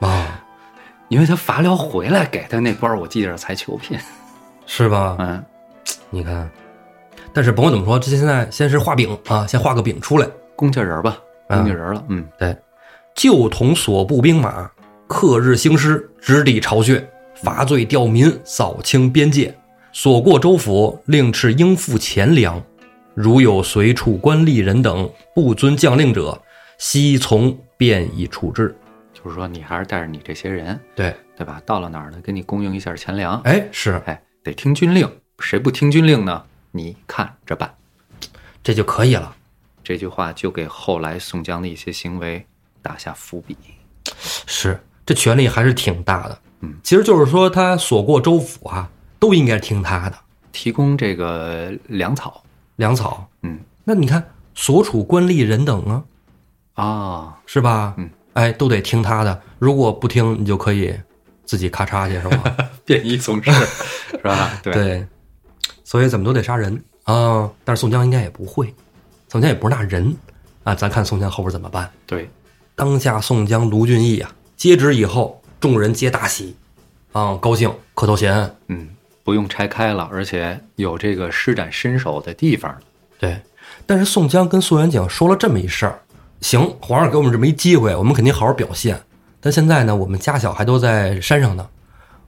[0.00, 0.42] 啊，
[1.08, 3.98] 因为他伐辽回来给他那官儿，我记着才求聘，
[4.66, 5.16] 是吧？
[5.18, 5.44] 嗯，
[6.10, 6.50] 你看，
[7.32, 10.28] 但是甭管怎么说，这现在先是画饼啊，先画个饼出来。
[10.54, 12.56] 工匠人儿吧，工匠人儿了，嗯，对，
[13.14, 14.70] 旧统所部兵马，
[15.08, 17.04] 克日兴师，直抵巢穴，
[17.42, 19.52] 伐罪吊民，扫清边界。
[19.92, 22.62] 所过州府，令敕应付钱粮。
[23.14, 26.40] 如有随处官吏人等不遵将令者，
[26.78, 28.74] 悉从便以处置。
[29.12, 31.62] 就是说你还是带着你这些人，对，对吧？
[31.64, 36.42] 到了哪儿呢，给你供应一下钱粮，哎，是哎，得听军令，谁不听军令呢？
[36.70, 37.72] 你看着办。
[38.62, 39.34] 这就可以了。
[39.84, 42.44] 这句话就给后来宋江的一些行为
[42.80, 43.56] 打下伏笔。
[44.46, 46.38] 是，这权力还是挺大的。
[46.60, 50.16] 嗯，其实就是说，他所过州府啊，都应该听他的
[50.52, 52.42] 提供这个粮草，
[52.82, 53.24] 粮草。
[53.42, 56.04] 嗯那你看，所处官吏人等啊，
[56.74, 57.94] 啊，是吧？
[57.96, 59.40] 嗯，哎，都得听他的。
[59.58, 60.92] 如果不听，你就可以
[61.44, 62.56] 自己咔嚓去，是吧？
[62.84, 63.50] 便衣从事
[64.10, 64.50] 是吧？
[64.62, 65.06] 对，对，
[65.84, 67.50] 所以怎么都得杀人啊。
[67.64, 68.72] 但是宋江应该也不会，
[69.28, 70.16] 宋江也不是那人
[70.64, 70.74] 啊。
[70.74, 71.90] 咱看宋江后边怎么办。
[72.06, 72.30] 对，
[72.76, 76.54] 当下宋江、卢俊义啊，接旨以后，众人皆大喜，
[77.12, 78.56] 啊，高兴，磕头谢恩。
[78.68, 78.88] 嗯，
[79.24, 82.74] 不用拆开了，而且有这个施展身手的地方。
[83.18, 83.40] 对，
[83.86, 86.00] 但是宋江跟宋元景说了这么一事儿，
[86.40, 89.00] 行，皇上给我们这么一机会，我们肯定好好表现。
[89.40, 91.66] 但现在呢，我们家小还都在山上呢，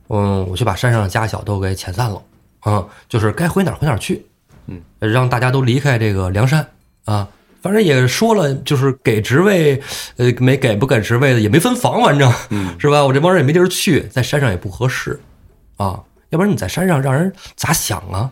[0.08, 2.22] 嗯，我去把山上的家小都给遣散了，
[2.66, 4.24] 嗯，就是该回哪儿回哪儿去，
[4.66, 6.66] 嗯，让大家都离开这个梁山
[7.04, 7.28] 啊。
[7.62, 9.80] 反正也说了，就是给职位，
[10.18, 13.02] 呃，没给不给职位的也没分房，反正，嗯是吧？
[13.02, 15.18] 我这帮人也没地儿去，在山上也不合适，
[15.78, 15.98] 啊，
[16.34, 18.28] 要不然你在山上让人咋想啊？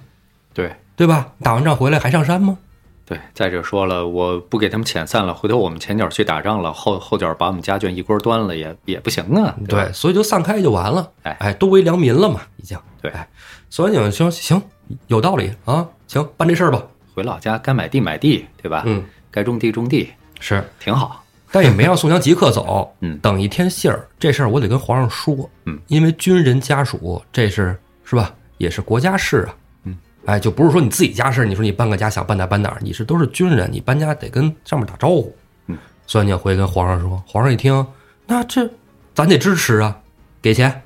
[0.52, 1.32] 对对吧？
[1.40, 2.58] 打完仗回来还上山吗？
[3.06, 9.52] 对，再者说了，我不给他们遣散了，回头我们前脚去打仗了，后后脚把我们家眷一锅端了，也也不行啊。
[9.52, 11.08] 吧对，所以就散开就完了。
[11.22, 12.76] 哎哎，都为良民了嘛，已经。
[13.00, 13.28] 对哎，
[13.70, 14.60] 宋元景说行，
[15.06, 16.82] 有道理啊，行，办这事儿吧。
[17.14, 18.82] 回老家该买地买地，对吧？
[18.84, 20.10] 嗯，该种地种地，
[20.40, 21.24] 是，挺好。
[21.54, 25.50] 但也没让宋江即刻走，嗯等一天信儿，这事儿我得跟皇上说。
[25.66, 27.78] 嗯，因为军人家属这是
[28.12, 29.56] 是吧，也是国家事啊。
[29.84, 29.96] 嗯，
[30.26, 35.34] 哎，就不是说你自己家事，你说你搬个家想搬哪儿搬哪儿，你是都是军人，你搬家得跟上面打招呼。
[35.68, 37.86] 嗯，宋元景回去跟皇上说，皇上一听，
[38.26, 38.68] 那这
[39.14, 39.98] 咱得支持啊，
[40.42, 40.82] 给钱，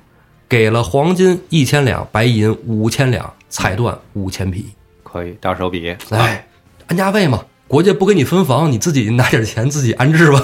[0.47, 4.69] 给了黄金一千两，白银五千两，彩缎五千匹。
[5.03, 5.93] 可以大手笔。
[6.11, 6.47] 哎，
[6.87, 10.41] 安家费嘛，国家不给你分房，你自己拿点钱自己安置吧。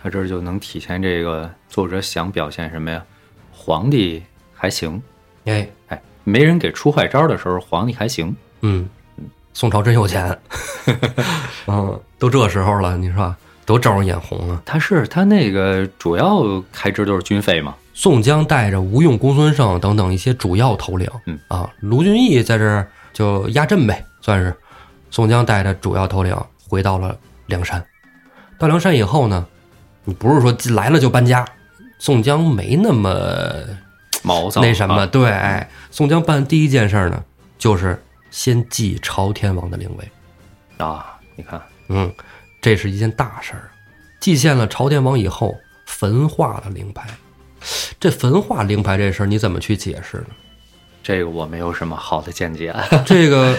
[0.00, 3.04] 他这儿就能体现这个作者想表现什么呀？
[3.50, 4.22] 皇帝
[4.54, 5.02] 还行，
[5.44, 8.34] 哎，哎，没人给出坏招的时候，皇帝还行。
[8.60, 8.88] 嗯，
[9.52, 10.38] 宋朝真有钱，
[11.66, 14.62] 嗯，都这时候了，你说吧多招人眼红啊！
[14.64, 17.74] 他是他那个主要开支都是军费嘛。
[17.92, 24.54] 宋江带着吴用、公孙胜等等一些主要头领，嗯啊，卢俊义在这儿就压阵呗，算是。
[25.10, 26.36] 宋江带着主要头领
[26.68, 27.84] 回到了梁山。
[28.58, 29.46] 到梁山以后呢，
[30.04, 31.44] 你不是说来了就搬家，
[31.98, 33.10] 宋江没那么
[34.28, 37.24] 毛躁那什么，啊对，哎，宋江办第一件事呢，
[37.56, 40.84] 就是先祭朝天王的灵位。
[40.84, 42.12] 啊，你看，嗯，
[42.60, 43.70] 这是一件大事儿。
[44.20, 47.08] 祭献了朝天王以后，焚化了灵牌。
[47.98, 50.26] 这焚化灵牌这事儿，你怎么去解释呢？
[51.02, 52.74] 这个我没有什么好的见解。
[53.06, 53.56] 这个，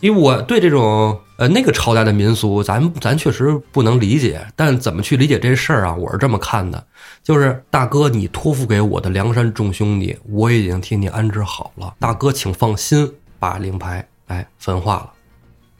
[0.00, 4.40] 因为我对这种呃那个朝代的民俗，咱咱确实不能理解。
[4.54, 5.94] 但怎么去理解这事儿啊？
[5.94, 6.86] 我是这么看的，
[7.22, 11.94] 就是大哥，你托付给我的梁山众兄弟，我已经替你安置好了。
[11.98, 15.12] 大哥，请放心，把灵牌哎焚化了，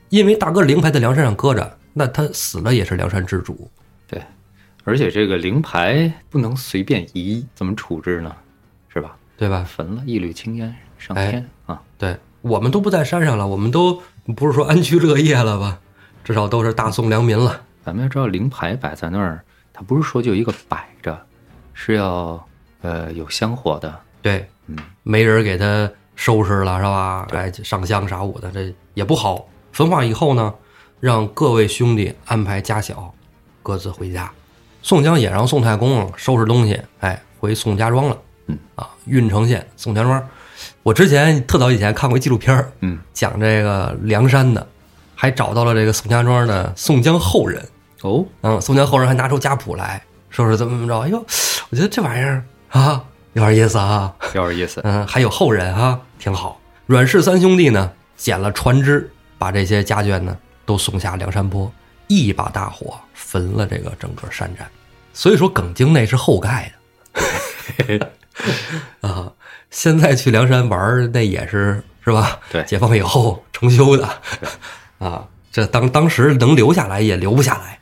[0.09, 3.71] 因为大哥灵牌在梁山上搁着，那他死了也是梁山之主。
[4.09, 4.21] 对，
[4.85, 8.35] 而且这个灵牌不能随便移，怎么处置呢？
[8.89, 9.17] 是吧？
[9.37, 9.65] 对吧？
[9.65, 11.81] 焚了，一缕青烟上哎天、啊！
[11.97, 14.03] 对我们都不在山上了，我们都
[14.37, 15.79] 不是说安居乐业了吧？
[16.25, 17.61] 至少都是大宋良民了。
[17.85, 21.19] 咱们要知道，灵牌摆在那儿，它不是说就一个摆着，
[21.73, 22.47] 是要
[22.83, 23.99] 呃有香火的。
[24.21, 27.27] 对，嗯，没人给他收拾了是吧？
[27.31, 29.49] 对哎，上香啥舞的，这也不好。
[29.73, 30.55] 焚化以后呢，
[31.01, 33.15] 让各位兄弟安排家小，
[33.63, 34.31] 各自回家。
[34.83, 38.19] 宋江也让宋太公收拾东西，哎，回宋家庄了。
[38.47, 40.23] 嗯啊，郓城县宋家庄。
[40.89, 44.67] 我之前特早以前看过一纪录片儿嗯讲这个梁山的，
[45.15, 47.63] 还找到了这个宋家庄的宋江后人。
[48.01, 50.99] 哦，嗯，宋江后人还拿出家谱来说是怎么怎么着。
[51.01, 51.23] 哎呦，
[51.69, 54.15] 我觉得这玩意儿啊，有点意思啊。
[54.35, 54.81] 有点意思。
[54.83, 56.59] 嗯，还有后人啊，挺好。
[56.87, 61.71] 阮氏三兄弟呢，捡了船只，把这些家眷呢都送下梁山坡，
[62.07, 64.67] 一把大火焚了这个整个山寨。
[65.13, 66.73] 所以说，耿京那是后盖
[67.77, 68.11] 的
[69.07, 69.31] 啊。
[69.71, 72.39] 现在去梁山玩儿，那也是是吧？
[72.51, 74.09] 对解放以后重修的
[74.99, 75.25] 啊。
[75.51, 77.79] 这当当时能留下来也留不下来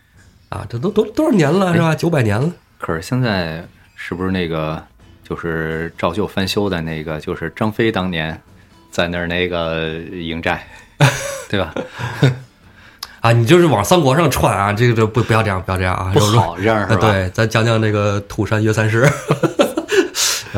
[0.49, 0.65] 啊。
[0.69, 1.95] 这都多多少年了是吧？
[1.95, 2.51] 九百年了。
[2.79, 4.83] 可是现在是不是那个
[5.29, 8.41] 就是照旧翻修的那个，就是张飞当年
[8.91, 10.67] 在那儿那个营寨，
[11.51, 11.75] 对吧？
[13.21, 16.97] 啊，你就是往三国上串啊，这个这不不要这样，不要这样啊，不好这？
[16.97, 19.09] 对，咱讲讲这个土山约三师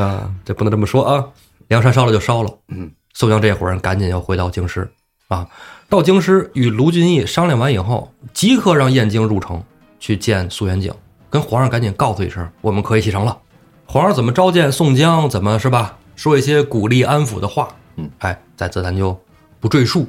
[0.01, 1.25] 啊，这不能这么说啊。
[1.67, 4.89] 梁山烧了就烧了，嗯，宋江这伙人赶紧要回到京师
[5.27, 5.47] 啊。
[5.87, 9.63] 到京师与卢俊义商量完以后，即刻让燕京入城
[9.99, 10.93] 去见苏元景，
[11.29, 13.37] 跟皇上赶紧告诉一声，我们可以启程了。
[13.85, 15.97] 皇上怎么召见宋江，怎么是吧？
[16.15, 19.19] 说一些鼓励安抚的话，嗯，哎，在此咱就
[19.59, 20.07] 不赘述。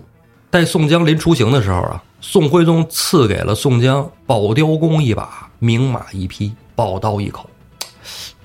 [0.50, 7.48] 待宋江临出行的时候啊，宋徽宗赐给了宋江宝雕弓一把，名马一匹，宝刀一口。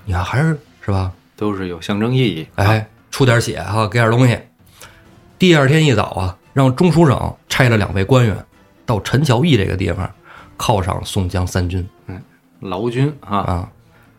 [0.04, 1.12] 你看还是是吧？
[1.36, 2.46] 都是有象征意义。
[2.56, 4.38] 哎，出点血哈、给点东西。
[5.38, 8.36] 第二天一早啊，让中书省差了两位官员
[8.84, 10.10] 到陈桥驿这个地方
[10.58, 12.20] 犒赏宋江三军嗯
[12.60, 13.68] 劳军啊，啊。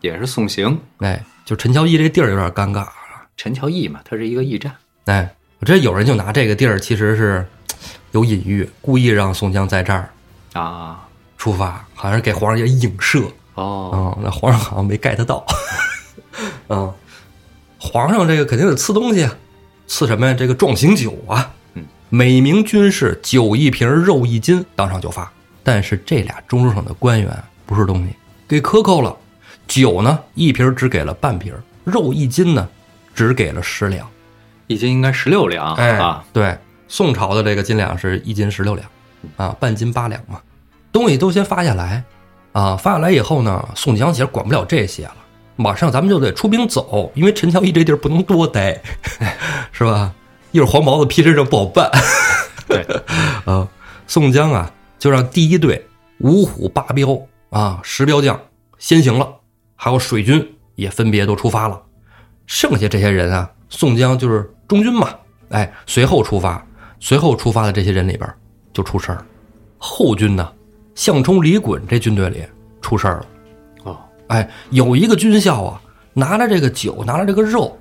[0.00, 0.80] 也是送行。
[0.98, 2.92] 哎，就陈桥驿这地儿有点尴尬了。
[3.36, 4.72] 陈桥驿嘛，它是一个驿站。
[5.06, 5.28] 哎，
[5.58, 7.44] 我这有人就拿这个地儿其实是
[8.12, 10.08] 有隐喻，故意让宋江在这儿
[10.52, 11.04] 啊，
[11.36, 13.24] 出发，好像是给皇上一个影射。
[13.54, 15.44] 哦，嗯，那皇上好像没 get 到。
[16.68, 16.94] 嗯，
[17.78, 19.34] 皇上这个肯定得赐东西啊，
[19.86, 20.34] 赐什么呀？
[20.34, 21.54] 这个壮行酒啊。
[21.74, 25.30] 嗯，每名军士酒一瓶，肉一斤，当场就发。
[25.62, 27.30] 但是这俩中书省的官员
[27.66, 28.12] 不是东西，
[28.46, 29.16] 给克扣了。
[29.66, 31.52] 酒呢，一瓶只给了半瓶，
[31.84, 32.66] 肉一斤呢，
[33.14, 34.08] 只给了十两。
[34.66, 36.24] 一斤应该十六两哎啊。
[36.32, 36.56] 对，
[36.88, 38.88] 宋朝的这个斤两是一斤十六两，
[39.36, 40.40] 啊，半斤八两嘛。
[40.90, 42.02] 东西都先发下来，
[42.52, 45.16] 啊，发下来以后呢，宋江其实管不了这些了，
[45.60, 48.80] 马上咱们就得出兵走，因为陈桥驿这地儿不能多待，
[49.72, 50.14] 是吧？
[50.52, 51.90] 一会儿黄毛子披身上不好办。
[52.68, 52.86] 对，
[53.44, 53.66] 啊，
[54.06, 55.84] 宋江啊，就让第一队
[56.20, 58.40] 五虎八彪啊，十彪将
[58.78, 59.28] 先行了，
[59.74, 61.82] 还有水军也分别都出发了。
[62.46, 65.10] 剩下这些人啊，宋江就是中军嘛，
[65.48, 66.64] 哎，随后出发，
[67.00, 68.32] 随后出发的这些人里边
[68.72, 69.26] 就出事儿了。
[69.76, 70.50] 后军呢，
[70.94, 72.44] 项冲、李衮这军队里
[72.80, 73.26] 出事儿了。
[74.28, 75.80] 哦，哎，有一个军校啊，
[76.12, 77.76] 拿着这个酒，拿着这个肉，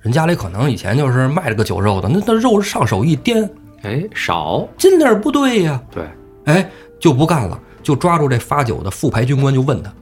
[0.00, 3.48] 人家里可能以前就是卖这个酒肉的，那那肉上手一掂，
[3.82, 4.66] 哎，少。
[4.76, 6.04] 斤两不对呀，对，
[6.44, 6.70] 哎，
[7.00, 9.92] 就不干了，就抓住这发酒的副排军官就问他，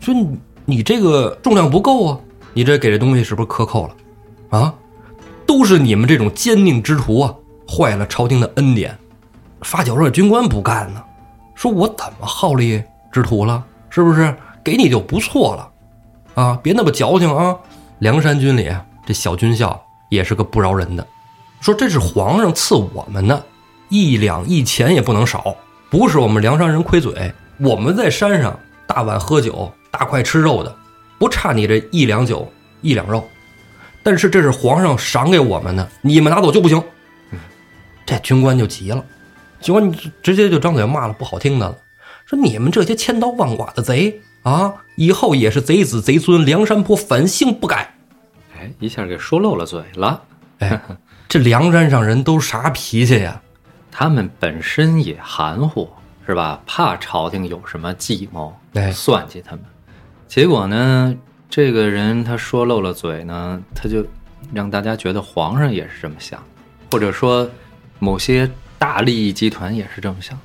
[0.00, 2.18] 说你你这个重量不够啊，
[2.52, 4.58] 你这给这东西是不是克扣了？
[4.58, 4.74] 啊，
[5.46, 7.34] 都是你们这种奸佞之徒啊，
[7.68, 8.96] 坏了朝廷的恩典。
[9.62, 11.02] 发酒肉的军官不干呢，
[11.54, 13.64] 说我怎么好利之徒了？
[13.88, 15.70] 是不是给你就不错了？
[16.34, 17.54] 啊，别那么矫情啊！
[17.98, 18.74] 梁山军里
[19.06, 21.06] 这小军校也是个不饶人的，
[21.60, 23.44] 说这是皇上赐我们的，
[23.88, 25.54] 一两一钱也不能少，
[25.90, 30.74] 不是我们梁山人亏嘴，我们在山上大碗喝酒、大块吃肉的，
[31.18, 32.50] 不差你这一两酒
[32.80, 33.22] 一两肉，
[34.02, 36.82] 但是这是皇上赏给我们的，你们拿走就不行。
[38.04, 39.04] 这军官就急了，
[39.60, 41.76] 军官直接就张嘴骂了不好听的了，
[42.26, 47.94] 说你们这些千刀万剐的贼啊，以后也是贼子贼孙，梁山泊反性不改。
[48.56, 50.22] 哎，一下给说漏了嘴了。
[50.58, 50.80] 哎，
[51.28, 53.40] 这梁山上人都啥脾气呀？
[53.90, 55.88] 他们本身也含糊，
[56.26, 56.60] 是吧？
[56.66, 59.60] 怕朝廷有什么计谋，哎算计他们。
[60.28, 61.14] 结果呢，
[61.48, 64.04] 这个人他说漏了嘴呢，他就
[64.52, 66.42] 让大家觉得皇上也是这么想，
[66.90, 67.48] 或者说
[67.98, 70.38] 某些大利益集团也是这么想。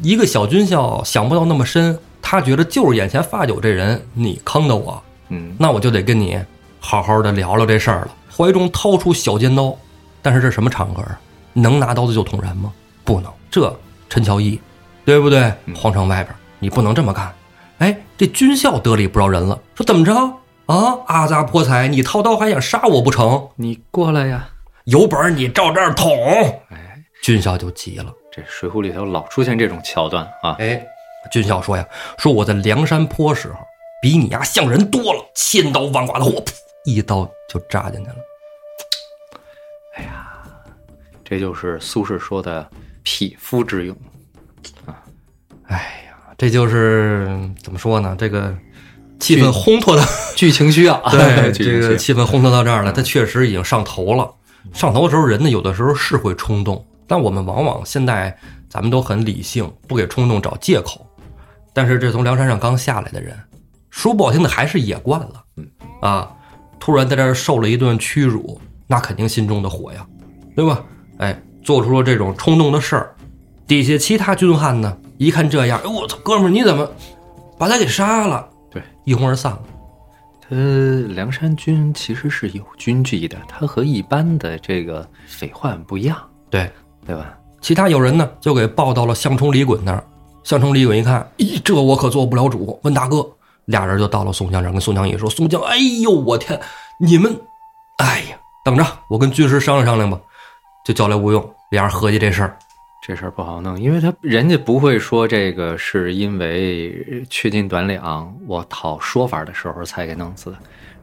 [0.00, 1.98] 一个小军校想不到那么深，
[2.32, 6.42] 他觉得就是眼前发酒这人你坑的我，嗯，那我就得跟你
[6.80, 8.10] 好好的聊聊这事儿了。
[8.34, 9.76] 怀中掏出小尖刀，
[10.22, 11.20] 但是这什么场合啊？
[11.52, 12.72] 能拿刀子就捅人吗？
[13.04, 13.30] 不能。
[13.50, 13.78] 这
[14.08, 14.58] 陈乔一，
[15.04, 15.52] 对不对？
[15.74, 17.30] 皇城外边你不能这么干。
[17.80, 20.14] 哎，这军校得理不饶人了，说怎么着
[20.64, 21.00] 啊？
[21.08, 23.46] 阿扎泼财，你掏刀还想杀我不成？
[23.56, 24.48] 你过来呀！
[24.84, 26.10] 有本事你照这儿捅！
[26.70, 28.06] 哎，军校就急了。
[28.34, 30.56] 这《水浒》里头老出现这种桥段啊。
[30.58, 30.82] 哎，
[31.30, 31.86] 军校说呀，
[32.18, 33.58] 说我在梁山坡时候
[34.02, 36.52] 比你呀像人多了，千刀万剐的火，噗
[36.84, 38.16] 一刀就扎进去了。
[39.96, 40.28] 哎呀
[41.24, 42.68] 这就是苏轼说的
[43.02, 43.96] 匹夫之勇
[44.86, 45.02] 啊。
[45.66, 48.16] 哎呀，这就是怎么说呢？
[48.18, 48.54] 这个
[49.20, 50.04] 气氛烘托的，
[50.36, 54.30] 剧情需要，对， 这个气氛烘托到这儿了，他确实已经上头了。
[54.72, 58.36] 上头的时候，人呢有的时候是会冲动，但我们往往现在
[58.68, 61.06] 咱们都很理性，不给冲动找借口。
[61.72, 63.38] 但是这从梁山上刚下来的人，
[63.90, 65.66] 说不好听的还是野惯了，嗯
[66.00, 66.30] 啊，
[66.78, 70.06] 突然在这儿受了一顿屈辱，那肯定心中的火呀，
[70.54, 70.84] 对吧？
[71.18, 73.14] 哎，做出了这种冲动的事儿，
[73.66, 76.90] 底下其他军汉呢，一看这样，哎我操，哥们儿你怎么
[77.58, 78.48] 把他给杀了？
[78.70, 79.62] 对，一哄而散了。
[80.40, 80.56] 他
[81.14, 86.18] 梁山军其实是有军纪的，他和一般的这个匪患不一样，
[86.50, 86.70] 对，
[87.06, 87.38] 对吧？
[87.60, 90.04] 其他有人呢，就给报到了项冲、李衮那儿。
[90.44, 92.78] 项冲、李衮一看，咦，这我可做不了主。
[92.82, 93.26] 问大哥，
[93.66, 96.60] 俩人就到了宋江这儿，跟宋江一说，宋江，哎呦，我天，
[96.98, 97.34] 你们，
[97.98, 100.20] 哎呀，等着，我跟军师商量商量吧。
[100.84, 102.56] 就叫来吴用，俩人合计这事儿。
[103.04, 110.56] 这事儿不好弄，因为他人家不会说这个是因为缺斤短两，我讨说法的时候才给弄死的。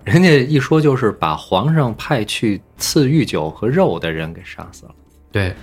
[0.05, 4.91] 人家一说就是把皇上派去赐御酒和肉的人给杀死了，
[5.29, 5.53] 对，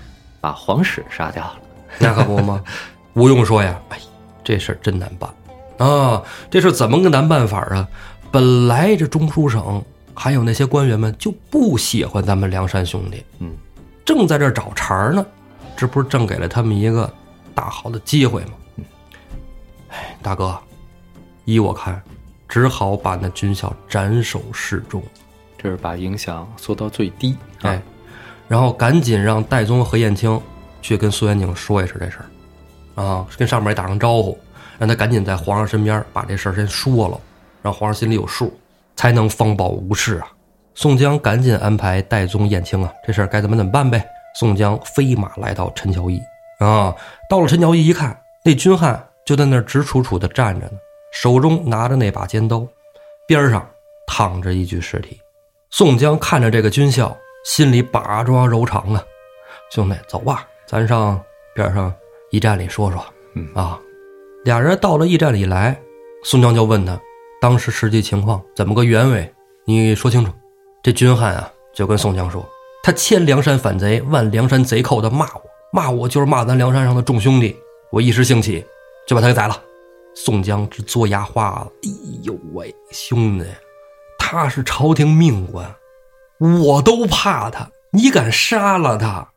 [0.40, 1.58] 把皇室杀掉了。
[1.98, 2.62] 那可不吗？
[3.16, 3.98] 吴用说呀，哎，
[4.44, 5.30] 这事儿真难办
[5.78, 6.22] 啊！
[6.50, 7.88] 这事怎么个难办法啊？
[8.30, 9.82] 本来这中书省
[10.14, 13.56] 还有那些官员们就不喜欢咱们梁山兄弟，嗯，
[14.04, 15.24] 正在这找茬呢，
[15.74, 17.10] 这不是正给了他们一个
[17.54, 18.52] 大好的机会吗？
[19.88, 20.54] 哎，大哥，
[21.46, 22.02] 依我看，
[22.46, 25.02] 只好把那军校斩首示众，
[25.56, 27.34] 这是把影响缩到最低。
[27.62, 27.82] 啊哎，
[28.46, 30.38] 然后赶紧让戴宗和燕青
[30.82, 32.26] 去跟苏元景说一声这事儿，
[32.97, 34.36] 啊，跟上面也打声招呼，
[34.78, 37.20] 让他赶紧在皇上身边把这事儿先说了，
[37.62, 38.53] 让皇上心里有数，
[38.97, 40.26] 才能方保无事啊。
[40.74, 44.05] 宋江赶紧安排戴宗、燕青啊，这事儿该怎么怎么办呗。
[44.38, 46.20] 宋江飞马来到陈桥驿
[46.59, 46.94] 啊，
[47.30, 50.72] 到了陈桥驿一看，那军汉就在那儿直楚楚的站着呢，
[51.12, 52.66] 手中拿着那把尖刀，
[53.26, 53.66] 边上
[54.07, 55.18] 躺着一具尸体。
[55.70, 59.03] 宋江看着这个军校，心里把抓柔肠啊！
[59.70, 61.20] 兄弟，走吧，咱上
[61.55, 61.92] 边上
[62.30, 63.04] 驿站里说说。
[63.34, 63.78] 嗯啊，
[64.44, 65.78] 俩人到了驿站里来，
[66.24, 66.98] 宋江就问他
[67.40, 69.30] 当时实际情况怎么个原委，
[69.66, 70.32] 你说清楚。
[70.82, 72.42] 这军汉啊，就跟宋江说，
[72.82, 77.54] 他千梁山反贼，万梁山贼寇的骂我，骂我就是骂咱梁山上的众兄弟，
[77.90, 78.64] 我一时兴起
[79.06, 79.60] 就把他给宰了。
[80.14, 81.90] 宋江直嘬牙花了，哎
[82.22, 83.44] 呦喂，兄弟，
[84.18, 85.74] 他是朝廷命官，
[86.62, 89.28] 我都怕他，你敢杀了他，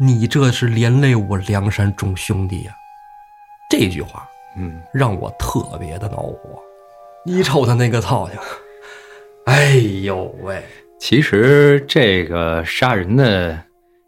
[0.00, 2.72] 你这是连累我梁山众兄弟呀、
[3.68, 6.38] 这句话嗯，让我特别的恼火。
[7.26, 8.38] 你瞅他那个操性，
[9.46, 9.74] 哎
[10.04, 10.62] 呦喂，
[11.00, 13.58] 其实这个杀人的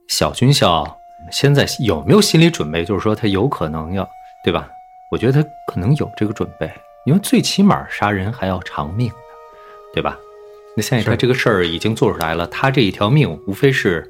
[0.06, 0.96] 小军校
[1.32, 2.84] 现在有没有心理准备？
[2.84, 4.08] 就是说他有可能要，
[4.44, 4.68] 对吧？
[5.10, 6.72] 我觉得他可能有这个准备，
[7.04, 9.14] 因为最起码杀人还要偿命的，
[9.92, 10.16] 对吧？
[10.76, 14.08] 那现在他这个事儿已经做出来了，他这一条命无非是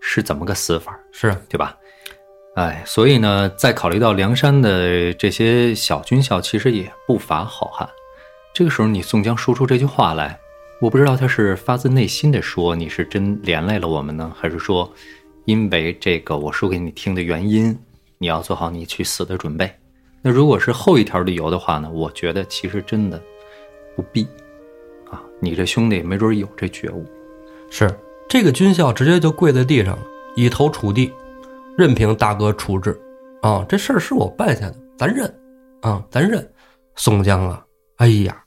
[0.00, 1.76] 是怎么个死法，是对吧？
[2.56, 7.88] 哎，所以呢，再考虑到梁山的这些小军校，其实也不乏好汉。
[8.52, 10.38] 这个时候，你宋江说出这句话来，
[10.80, 14.92] 我不知道他是发自内心的说你是真连累了我们呢，还是说
[15.44, 17.78] 因为这个我说给你听的原因，
[18.18, 19.70] 你要做好你去死的准备。
[20.20, 23.22] 那如果是后一条理由的话呢，我觉得其实真的
[23.94, 24.24] 不必
[25.08, 27.06] 啊，你这兄弟没准有这觉悟。
[27.70, 27.88] 是，
[28.30, 30.02] 这个军校直接就跪在地上了，
[30.36, 31.12] 以头触地，
[31.76, 32.96] 任凭大哥处置。
[33.42, 35.28] 啊，这事儿是我办下的，咱认。
[35.80, 36.48] 啊，咱认。
[36.94, 37.60] 宋江啊，
[37.96, 38.40] 哎呀，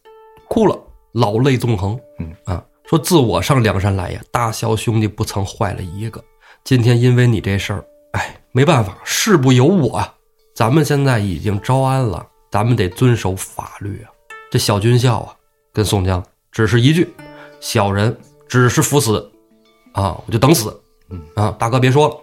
[0.48, 0.80] 哭了，
[1.12, 2.00] 老泪纵横。
[2.18, 6.24] 嗯啊，说自我上梁山来呀，大小兄弟不曾坏了一个。
[6.64, 10.14] 今天因为你这事儿，哎，没办法，事不由我啊。
[10.56, 14.08] 咱们现在已经招安了，咱们得遵守法律啊。
[14.50, 15.36] 这小军校啊，
[15.74, 16.24] 跟宋江
[16.54, 17.14] 只是一句，
[17.60, 18.18] 小人
[18.48, 19.30] 只是服死，
[19.94, 20.78] 啊，我就等死。
[21.10, 22.18] 嗯啊，大哥别说了。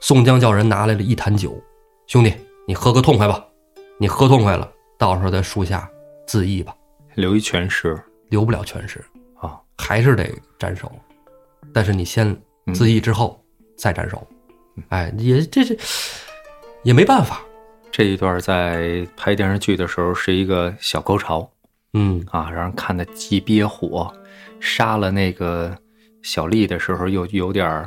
[0.00, 1.58] 宋江叫人拿来了一坛酒，
[2.06, 2.32] 兄弟，
[2.68, 3.44] 你喝个痛快吧。
[3.98, 5.88] 你喝痛快了，到时候在树下
[6.26, 6.74] 自缢吧，
[7.14, 7.98] 留一全尸
[8.28, 9.02] 留不了全尸，
[9.40, 10.90] 啊，还是得斩首。
[11.72, 12.36] 但是你先
[12.74, 13.40] 自缢之后
[13.76, 14.26] 再斩首，
[14.88, 15.76] 哎，也这这
[16.82, 17.40] 也没办法。
[17.92, 21.48] 这一段在拍电视剧的时候是一个小高潮
[21.92, 24.12] 嗯，啊，让人看的既憋火，
[24.58, 25.74] 杀了那个
[26.24, 27.86] 小丽的时候又有点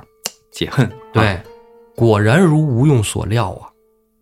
[0.52, 0.90] 解恨。
[1.12, 1.44] 对，啊
[1.96, 3.52] 果然如吴用所料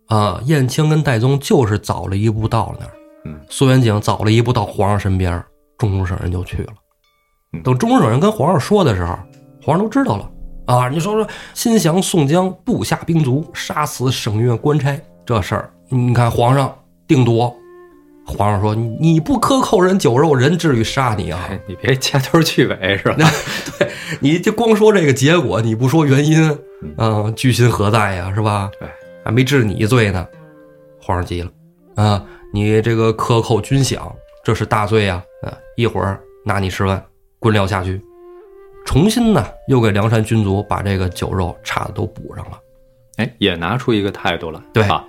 [0.08, 2.92] 啊，啊，燕青跟戴宗就是早了一步到了那儿，
[3.26, 5.44] 嗯，苏元景早了一步到皇上身边，
[5.78, 6.74] 中书省人就去了。
[7.52, 9.14] 嗯等中书省人跟皇上说的时候，
[9.62, 10.32] 皇上都知道了，
[10.68, 10.88] 啊！
[10.88, 16.74] 你说说，心降宋江部下兵卒，杀死省院官差这事儿，你看皇上
[17.08, 17.54] 定夺。
[18.26, 21.48] 皇上说：“你不克扣人酒肉，人至于杀你啊？
[21.68, 23.16] 你别掐头去尾，是吧？
[23.78, 26.58] 对，你就光说这个结果，你不说原因，
[26.98, 28.34] 嗯，居心何在呀？
[28.34, 28.70] 是吧？
[28.80, 28.90] 对，
[29.24, 30.28] 还没治你罪呢。”
[31.00, 31.52] 皇上急了，
[31.96, 34.12] 啊，你这个克扣军饷，
[34.44, 35.24] 这是大罪呀！
[35.44, 37.02] 啊，一会儿拿你十万
[37.38, 38.02] 滚撂下去。
[38.86, 42.60] 重新呢，又给梁山军卒把这个酒肉差的都补上了。
[43.18, 45.06] 哎，也拿出一个态度了，对啊，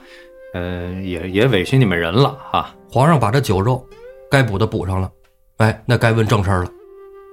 [0.57, 2.75] 呃，也也委屈你们人了啊。
[2.89, 3.87] 皇上把这酒肉
[4.31, 5.11] 该补的补上了，
[5.59, 6.67] 哎，那该问正事了，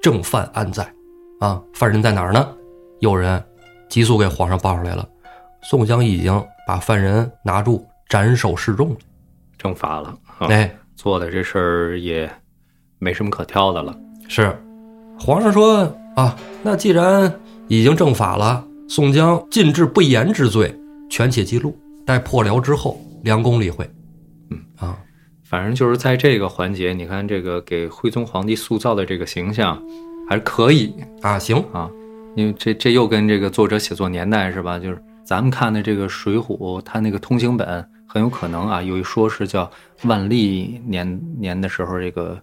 [0.01, 0.83] 正犯安在？
[1.39, 2.45] 啊，犯人在哪儿呢？
[2.99, 3.41] 有人
[3.87, 5.07] 急速给皇上报上来了，
[5.61, 8.97] 宋江已经把犯人拿住斩首示众了，
[9.57, 10.13] 正法了。
[10.39, 12.29] 哎，做的这事儿也
[12.99, 13.97] 没什么可挑的了。
[14.27, 14.53] 是，
[15.17, 15.79] 皇上说
[16.17, 20.77] 啊，那既然已经正法了，宋江禁制不严之罪，
[21.09, 23.89] 全且记录，待破辽之后，梁公理会。
[24.51, 24.97] 嗯啊。
[25.43, 29.79] 反正就是在这个环节，你看这个给徽宗皇帝塑造的这个形象，
[30.27, 31.87] 还是可以啊，行啊，
[32.35, 34.79] 因为这这又跟这个作者写作年代是吧？
[34.79, 39.69] 就是咱们看的这个《水浒》，它那个通行本很有可能啊，有一说是叫
[40.05, 42.41] 万历年年的时候这个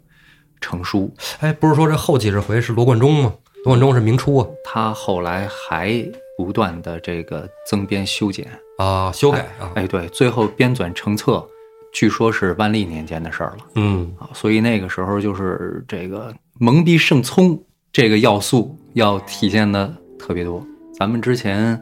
[0.61, 1.12] 成书。
[1.41, 3.35] 哎，不是说这后几十回是罗贯中吗？
[3.64, 5.93] 罗贯中是明初啊，他后来还
[6.37, 8.47] 不断的这个增编修剪
[8.81, 11.47] 啊，修改啊，哎，对，最后编纂成册。
[11.93, 17.61] 据说是万历年间的事儿了，嗯啊，所以那个时候就是这个蒙蔽圣聪
[17.93, 20.64] 这个要素要体现的特别多。
[20.95, 21.78] 咱们之前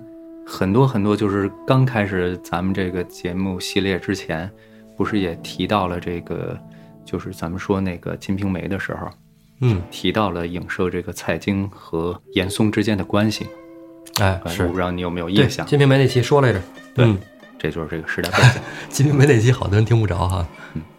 [0.46, 4.50] 很多很多就是刚开始咱们这个节目系列之前，
[4.96, 6.58] 不是也提到了这个，
[7.04, 9.08] 就是咱们说那个《金瓶梅》的时候，
[9.60, 13.46] 嗯，提到了影射这个蔡京和严嵩之间的关系。
[14.20, 16.60] 哎，是，我不知道你有没有印象，《金瓶梅》那期说来着，
[16.94, 17.14] 对。
[17.60, 18.62] 这就是这个时代背景。
[18.88, 20.46] 金瓶梅那期好多人听不着哈，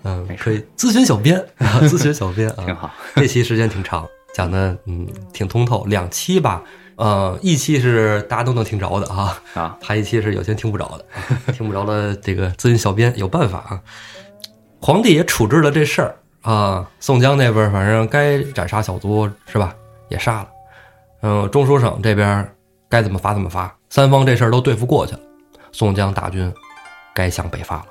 [0.04, 2.92] 嗯，可以咨询小编， 咨询小编啊，挺好。
[3.16, 4.06] 这期时间挺长，
[4.36, 6.62] 讲的嗯挺通透，两期吧，
[6.98, 13.80] 呃，一期是大家都能听着的啊，啊，还一期是有些听不着的，听不着的这个咨询小编有办法啊。
[14.82, 19.74] 皇帝也处置了这事儿啊，宋江那边反正该斩杀小卒是吧，
[20.10, 20.50] 也杀了，
[21.22, 22.46] 嗯，中书省这边
[22.90, 25.20] 该怎么罚怎么罚，三方这事儿都对付过去了。
[25.72, 26.52] 宋江大军
[27.14, 27.86] 该向北发了。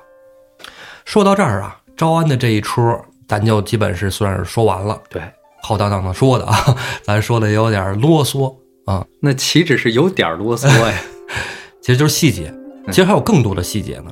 [1.05, 2.95] 说到这儿啊，招安的这一出，
[3.27, 5.01] 咱就基本是算是说完了。
[5.09, 5.21] 对，
[5.63, 8.53] 浩荡荡的说的啊， 咱说的有点啰嗦
[8.85, 9.05] 啊。
[9.21, 10.93] 那岂止是有点啰嗦呀？
[11.81, 12.53] 其实就是细节，
[12.87, 14.11] 其实还有更多的细节呢。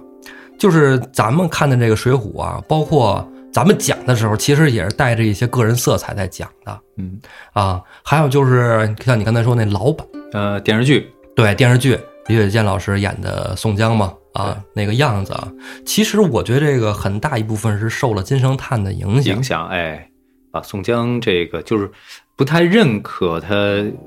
[0.58, 6.80] 就是咱们看的这个《水浒》啊，包括咱们讲的时候，其实也是带着一些个人色彩在讲的。
[6.96, 7.20] 嗯
[7.54, 11.98] 啊，还有就是像你刚才说那老版，呃，电视剧，对电视剧。
[12.28, 15.50] 李雪健老师演的宋江嘛，啊，那个样子啊，
[15.86, 19.38] 其实我觉得这个很大一部分是受了金圣叹的影响。
[19.38, 20.12] 影响，哎，
[20.52, 21.90] 啊，宋江这个就是
[22.36, 23.56] 不太认可他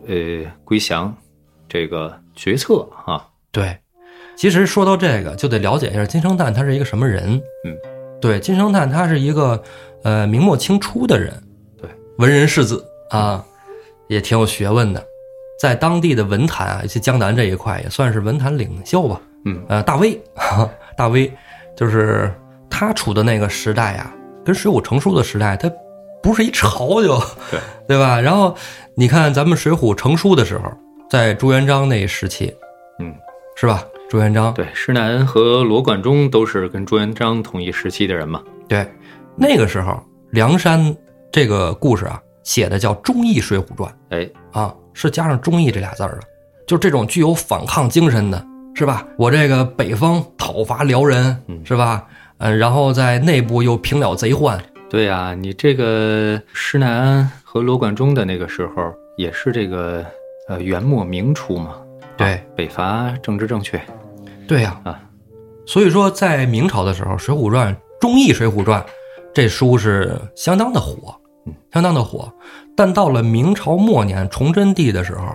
[0.06, 1.16] 呃归降
[1.66, 3.26] 这个决策啊。
[3.50, 3.78] 对，
[4.36, 7.40] 其实说到这个，就得了解一下金圣叹他是一个什么人。
[7.64, 7.74] 嗯，
[8.20, 9.62] 对，金圣叹他是一个
[10.02, 11.32] 呃明末清初的人，
[11.80, 13.42] 对，文人士子啊，
[14.08, 15.02] 也挺有学问的。
[15.60, 19.20] 在当地的文坛啊，尤其江南这一块，也算是文坛领袖吧。
[19.44, 20.18] 嗯，呃，大威，
[20.96, 21.30] 大威，
[21.76, 22.32] 就是
[22.70, 24.10] 他处的那个时代啊，
[24.42, 25.70] 跟水浒成书的时代，他
[26.22, 27.18] 不是一朝就，
[27.50, 28.18] 对对吧？
[28.18, 28.56] 然后
[28.94, 30.72] 你看咱们水浒成书的时候，
[31.10, 32.54] 在朱元璋那时期，
[32.98, 33.14] 嗯，
[33.54, 33.84] 是吧？
[34.08, 38.42] 朱元璋对，施耐庵和罗贯中都是跟朱元璋同一时期的人嘛。
[38.66, 38.90] 对，
[39.36, 40.96] 那个时候梁山
[41.30, 43.90] 这个故事啊，写的叫《忠义水浒传》。
[44.08, 44.74] 哎，啊。
[44.92, 46.20] 是加上“忠义”这俩字儿了，
[46.66, 49.06] 就这种具有反抗精神的，是吧？
[49.16, 52.06] 我这个北方讨伐辽人，是吧？
[52.38, 54.58] 嗯，然后在内部又平了贼患。
[54.88, 60.04] 对呀，你这个施耐庵和罗贯中的那个时候，也是这个
[60.48, 61.76] 呃元末明初嘛。
[62.16, 63.80] 对，北伐政治正确。
[64.48, 65.00] 对呀，啊，
[65.66, 68.80] 所以说在明朝的时候，《水浒传》《忠义水浒传》
[69.32, 71.19] 这书是相当的火，嗯，
[71.72, 72.32] 相当的火。
[72.76, 75.26] 但到了明朝末年崇祯帝的时候，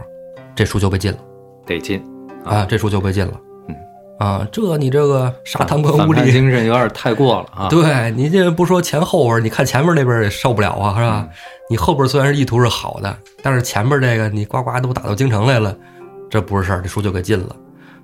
[0.55, 1.19] 这书就被禁了，
[1.65, 2.03] 得禁
[2.43, 3.33] 啊，这书就被禁了。
[3.67, 3.75] 嗯，
[4.17, 7.69] 啊，这你这个啥贪官污吏精神有点太过了啊！
[7.69, 11.27] 对你这不说前后边，你看前面那边也受不了啊，是吧？
[11.69, 15.75] 你后边虽然是意图是好的，但是前边这个你呱呱都打到京城来了，
[16.29, 17.55] 这不是事儿，这书就给禁了。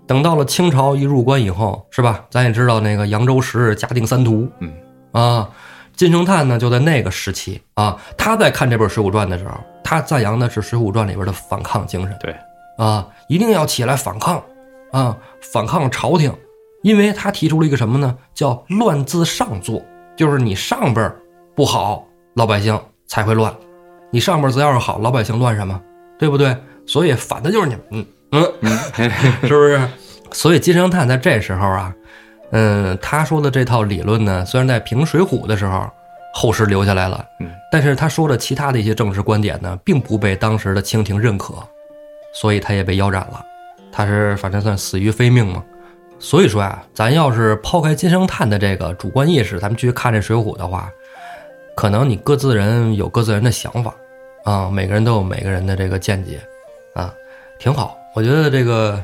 [0.06, 2.26] 等到了清朝一入关以后，是吧？
[2.30, 4.72] 咱也知道那个扬州十日嘉定三屠，嗯
[5.14, 5.50] 啊。
[6.02, 9.52] 金圣叹呢，就在那个时期啊，他在看这本《水浒传》的时候，
[9.84, 12.18] 他赞扬的是《水浒传》里边的反抗精神。
[12.20, 12.36] 对
[12.80, 14.44] 啊，一定要起来反抗
[14.92, 15.16] 啊，
[15.54, 16.34] 反抗朝廷，
[16.82, 18.18] 因为他提出了一个什么呢？
[18.34, 19.80] 叫乱自上作，
[20.18, 21.14] 就是你上边
[21.56, 23.54] 不好，老百姓才会乱；
[24.10, 25.80] 你上边只要是好，老百姓乱什么？
[26.18, 26.58] 对不对？
[26.88, 28.52] 所以反的就是你们，嗯嗯，
[28.98, 29.12] 嗯，
[29.48, 29.80] 是不是？
[30.32, 31.94] 所以金圣叹在这时候啊，
[32.52, 35.90] 嗯，他说的这套理论呢，虽然在评《水浒》的时候
[36.34, 41.54] 后世留下来了，嗯，但是他说的其他的一些政治观点呢，并不被当时的清廷认可，
[42.34, 43.44] 所以他也被腰斩了。
[43.92, 45.64] 他是反正算死于非命嘛。
[46.20, 50.90] 所以说啊，咱要是抛开金圣叹的这个主观意识，咱们去看这《水浒》的话，
[51.76, 53.94] 可能你各自人有各自人的想法
[54.44, 56.40] 啊，每个人都有每个人的这个见解
[56.94, 57.14] 啊，
[57.60, 57.98] 挺好。
[58.14, 59.04] 我觉得这个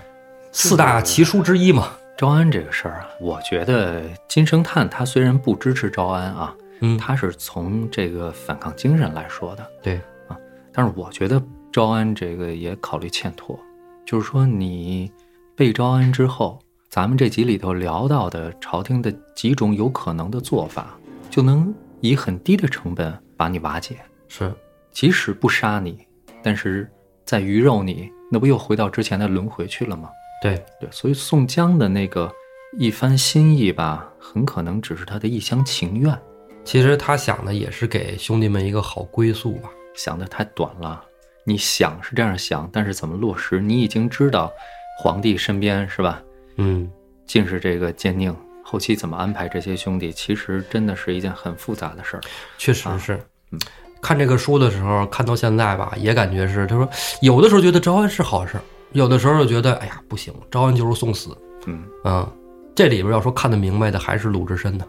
[0.51, 10.36] 四大奇书之一嘛，招安这个事儿啊，我觉得金圣叹他虽然不支持招安啊，嗯，他是从这个反抗精神来说的，对啊，
[10.74, 11.39] 但是我觉得
[11.72, 13.59] 招安这个也考虑欠妥，
[14.03, 15.11] 就是说你
[15.55, 16.59] 被招安之后，
[16.89, 20.97] 咱们这集里头聊到的朝廷的几种有可能的做法，
[21.30, 23.95] 就能以很低的成本把你瓦解，
[24.28, 24.51] 是，
[24.91, 25.99] 即使不杀你，
[26.41, 26.89] 但是
[27.26, 30.09] 再鱼肉你，那不又回到之前的轮回去了吗？
[30.41, 32.31] 对，对，所以宋江的那个
[32.77, 36.17] 一番心意吧，很可能只是他的一厢情愿，
[36.63, 39.69] 其实他想的也是给兄弟们一个好归宿吧。
[39.95, 41.03] 想的太短了。
[41.43, 43.59] 你想是这样想，但是怎么落实？
[43.59, 44.51] 你已经知道
[44.99, 46.21] 皇帝身边是吧，
[46.57, 46.91] 嗯，
[47.25, 52.21] 尽是这个奸佞，后期怎么安排这些兄弟，其实真的是一件很复杂的事儿。
[52.57, 53.19] 确实是。
[53.51, 53.59] 嗯
[53.99, 56.88] 看这个书的时候，看到现在吧，也感觉是，他说
[57.21, 58.61] 有的时候觉得招安是好事儿，
[58.93, 61.38] 有的时候就觉得，哎呀，不行，招安就是送死。
[61.65, 62.29] 嗯啊，
[62.75, 64.85] 这里边要说看得明白的，还是鲁智深呢。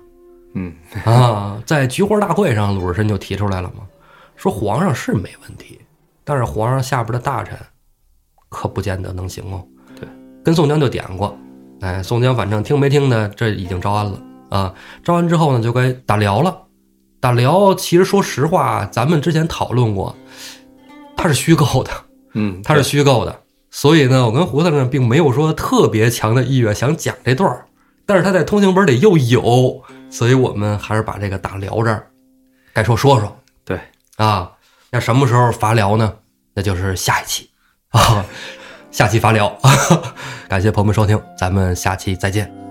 [0.54, 0.72] 嗯
[1.04, 3.84] 啊，在菊花大会上，鲁智深就提出来了嘛，
[4.36, 5.80] 说皇上是没问题，
[6.24, 7.58] 但是皇上下边的大臣
[8.48, 9.64] 可不见得能行哦。
[9.98, 10.08] 对，
[10.44, 11.36] 跟宋江就点过，
[11.80, 14.74] 哎，宋江反正听没听呢，这已经招安了啊。
[15.02, 16.56] 招安之后呢，就该打辽了。
[17.20, 20.14] 打辽其实说实话，咱们之前讨论过，
[21.16, 21.90] 它是虚构的，
[22.34, 23.42] 嗯，它是虚构的。
[23.70, 27.66] 所以呢，我跟胡子呢并没有说特别强的意愿想讲这段儿，
[28.06, 32.06] 但是他在通行本里又有，所以我们还是把这个打聊这儿
[32.72, 33.80] 该说说说对，
[34.16, 34.52] 啊。
[34.90, 36.14] 那什么时候伐辽呢？
[36.54, 37.50] 那就是下一期
[37.92, 38.24] 啊，
[38.90, 39.54] 下期伐辽。
[40.48, 42.67] 感谢朋友们收听，咱们下期再见。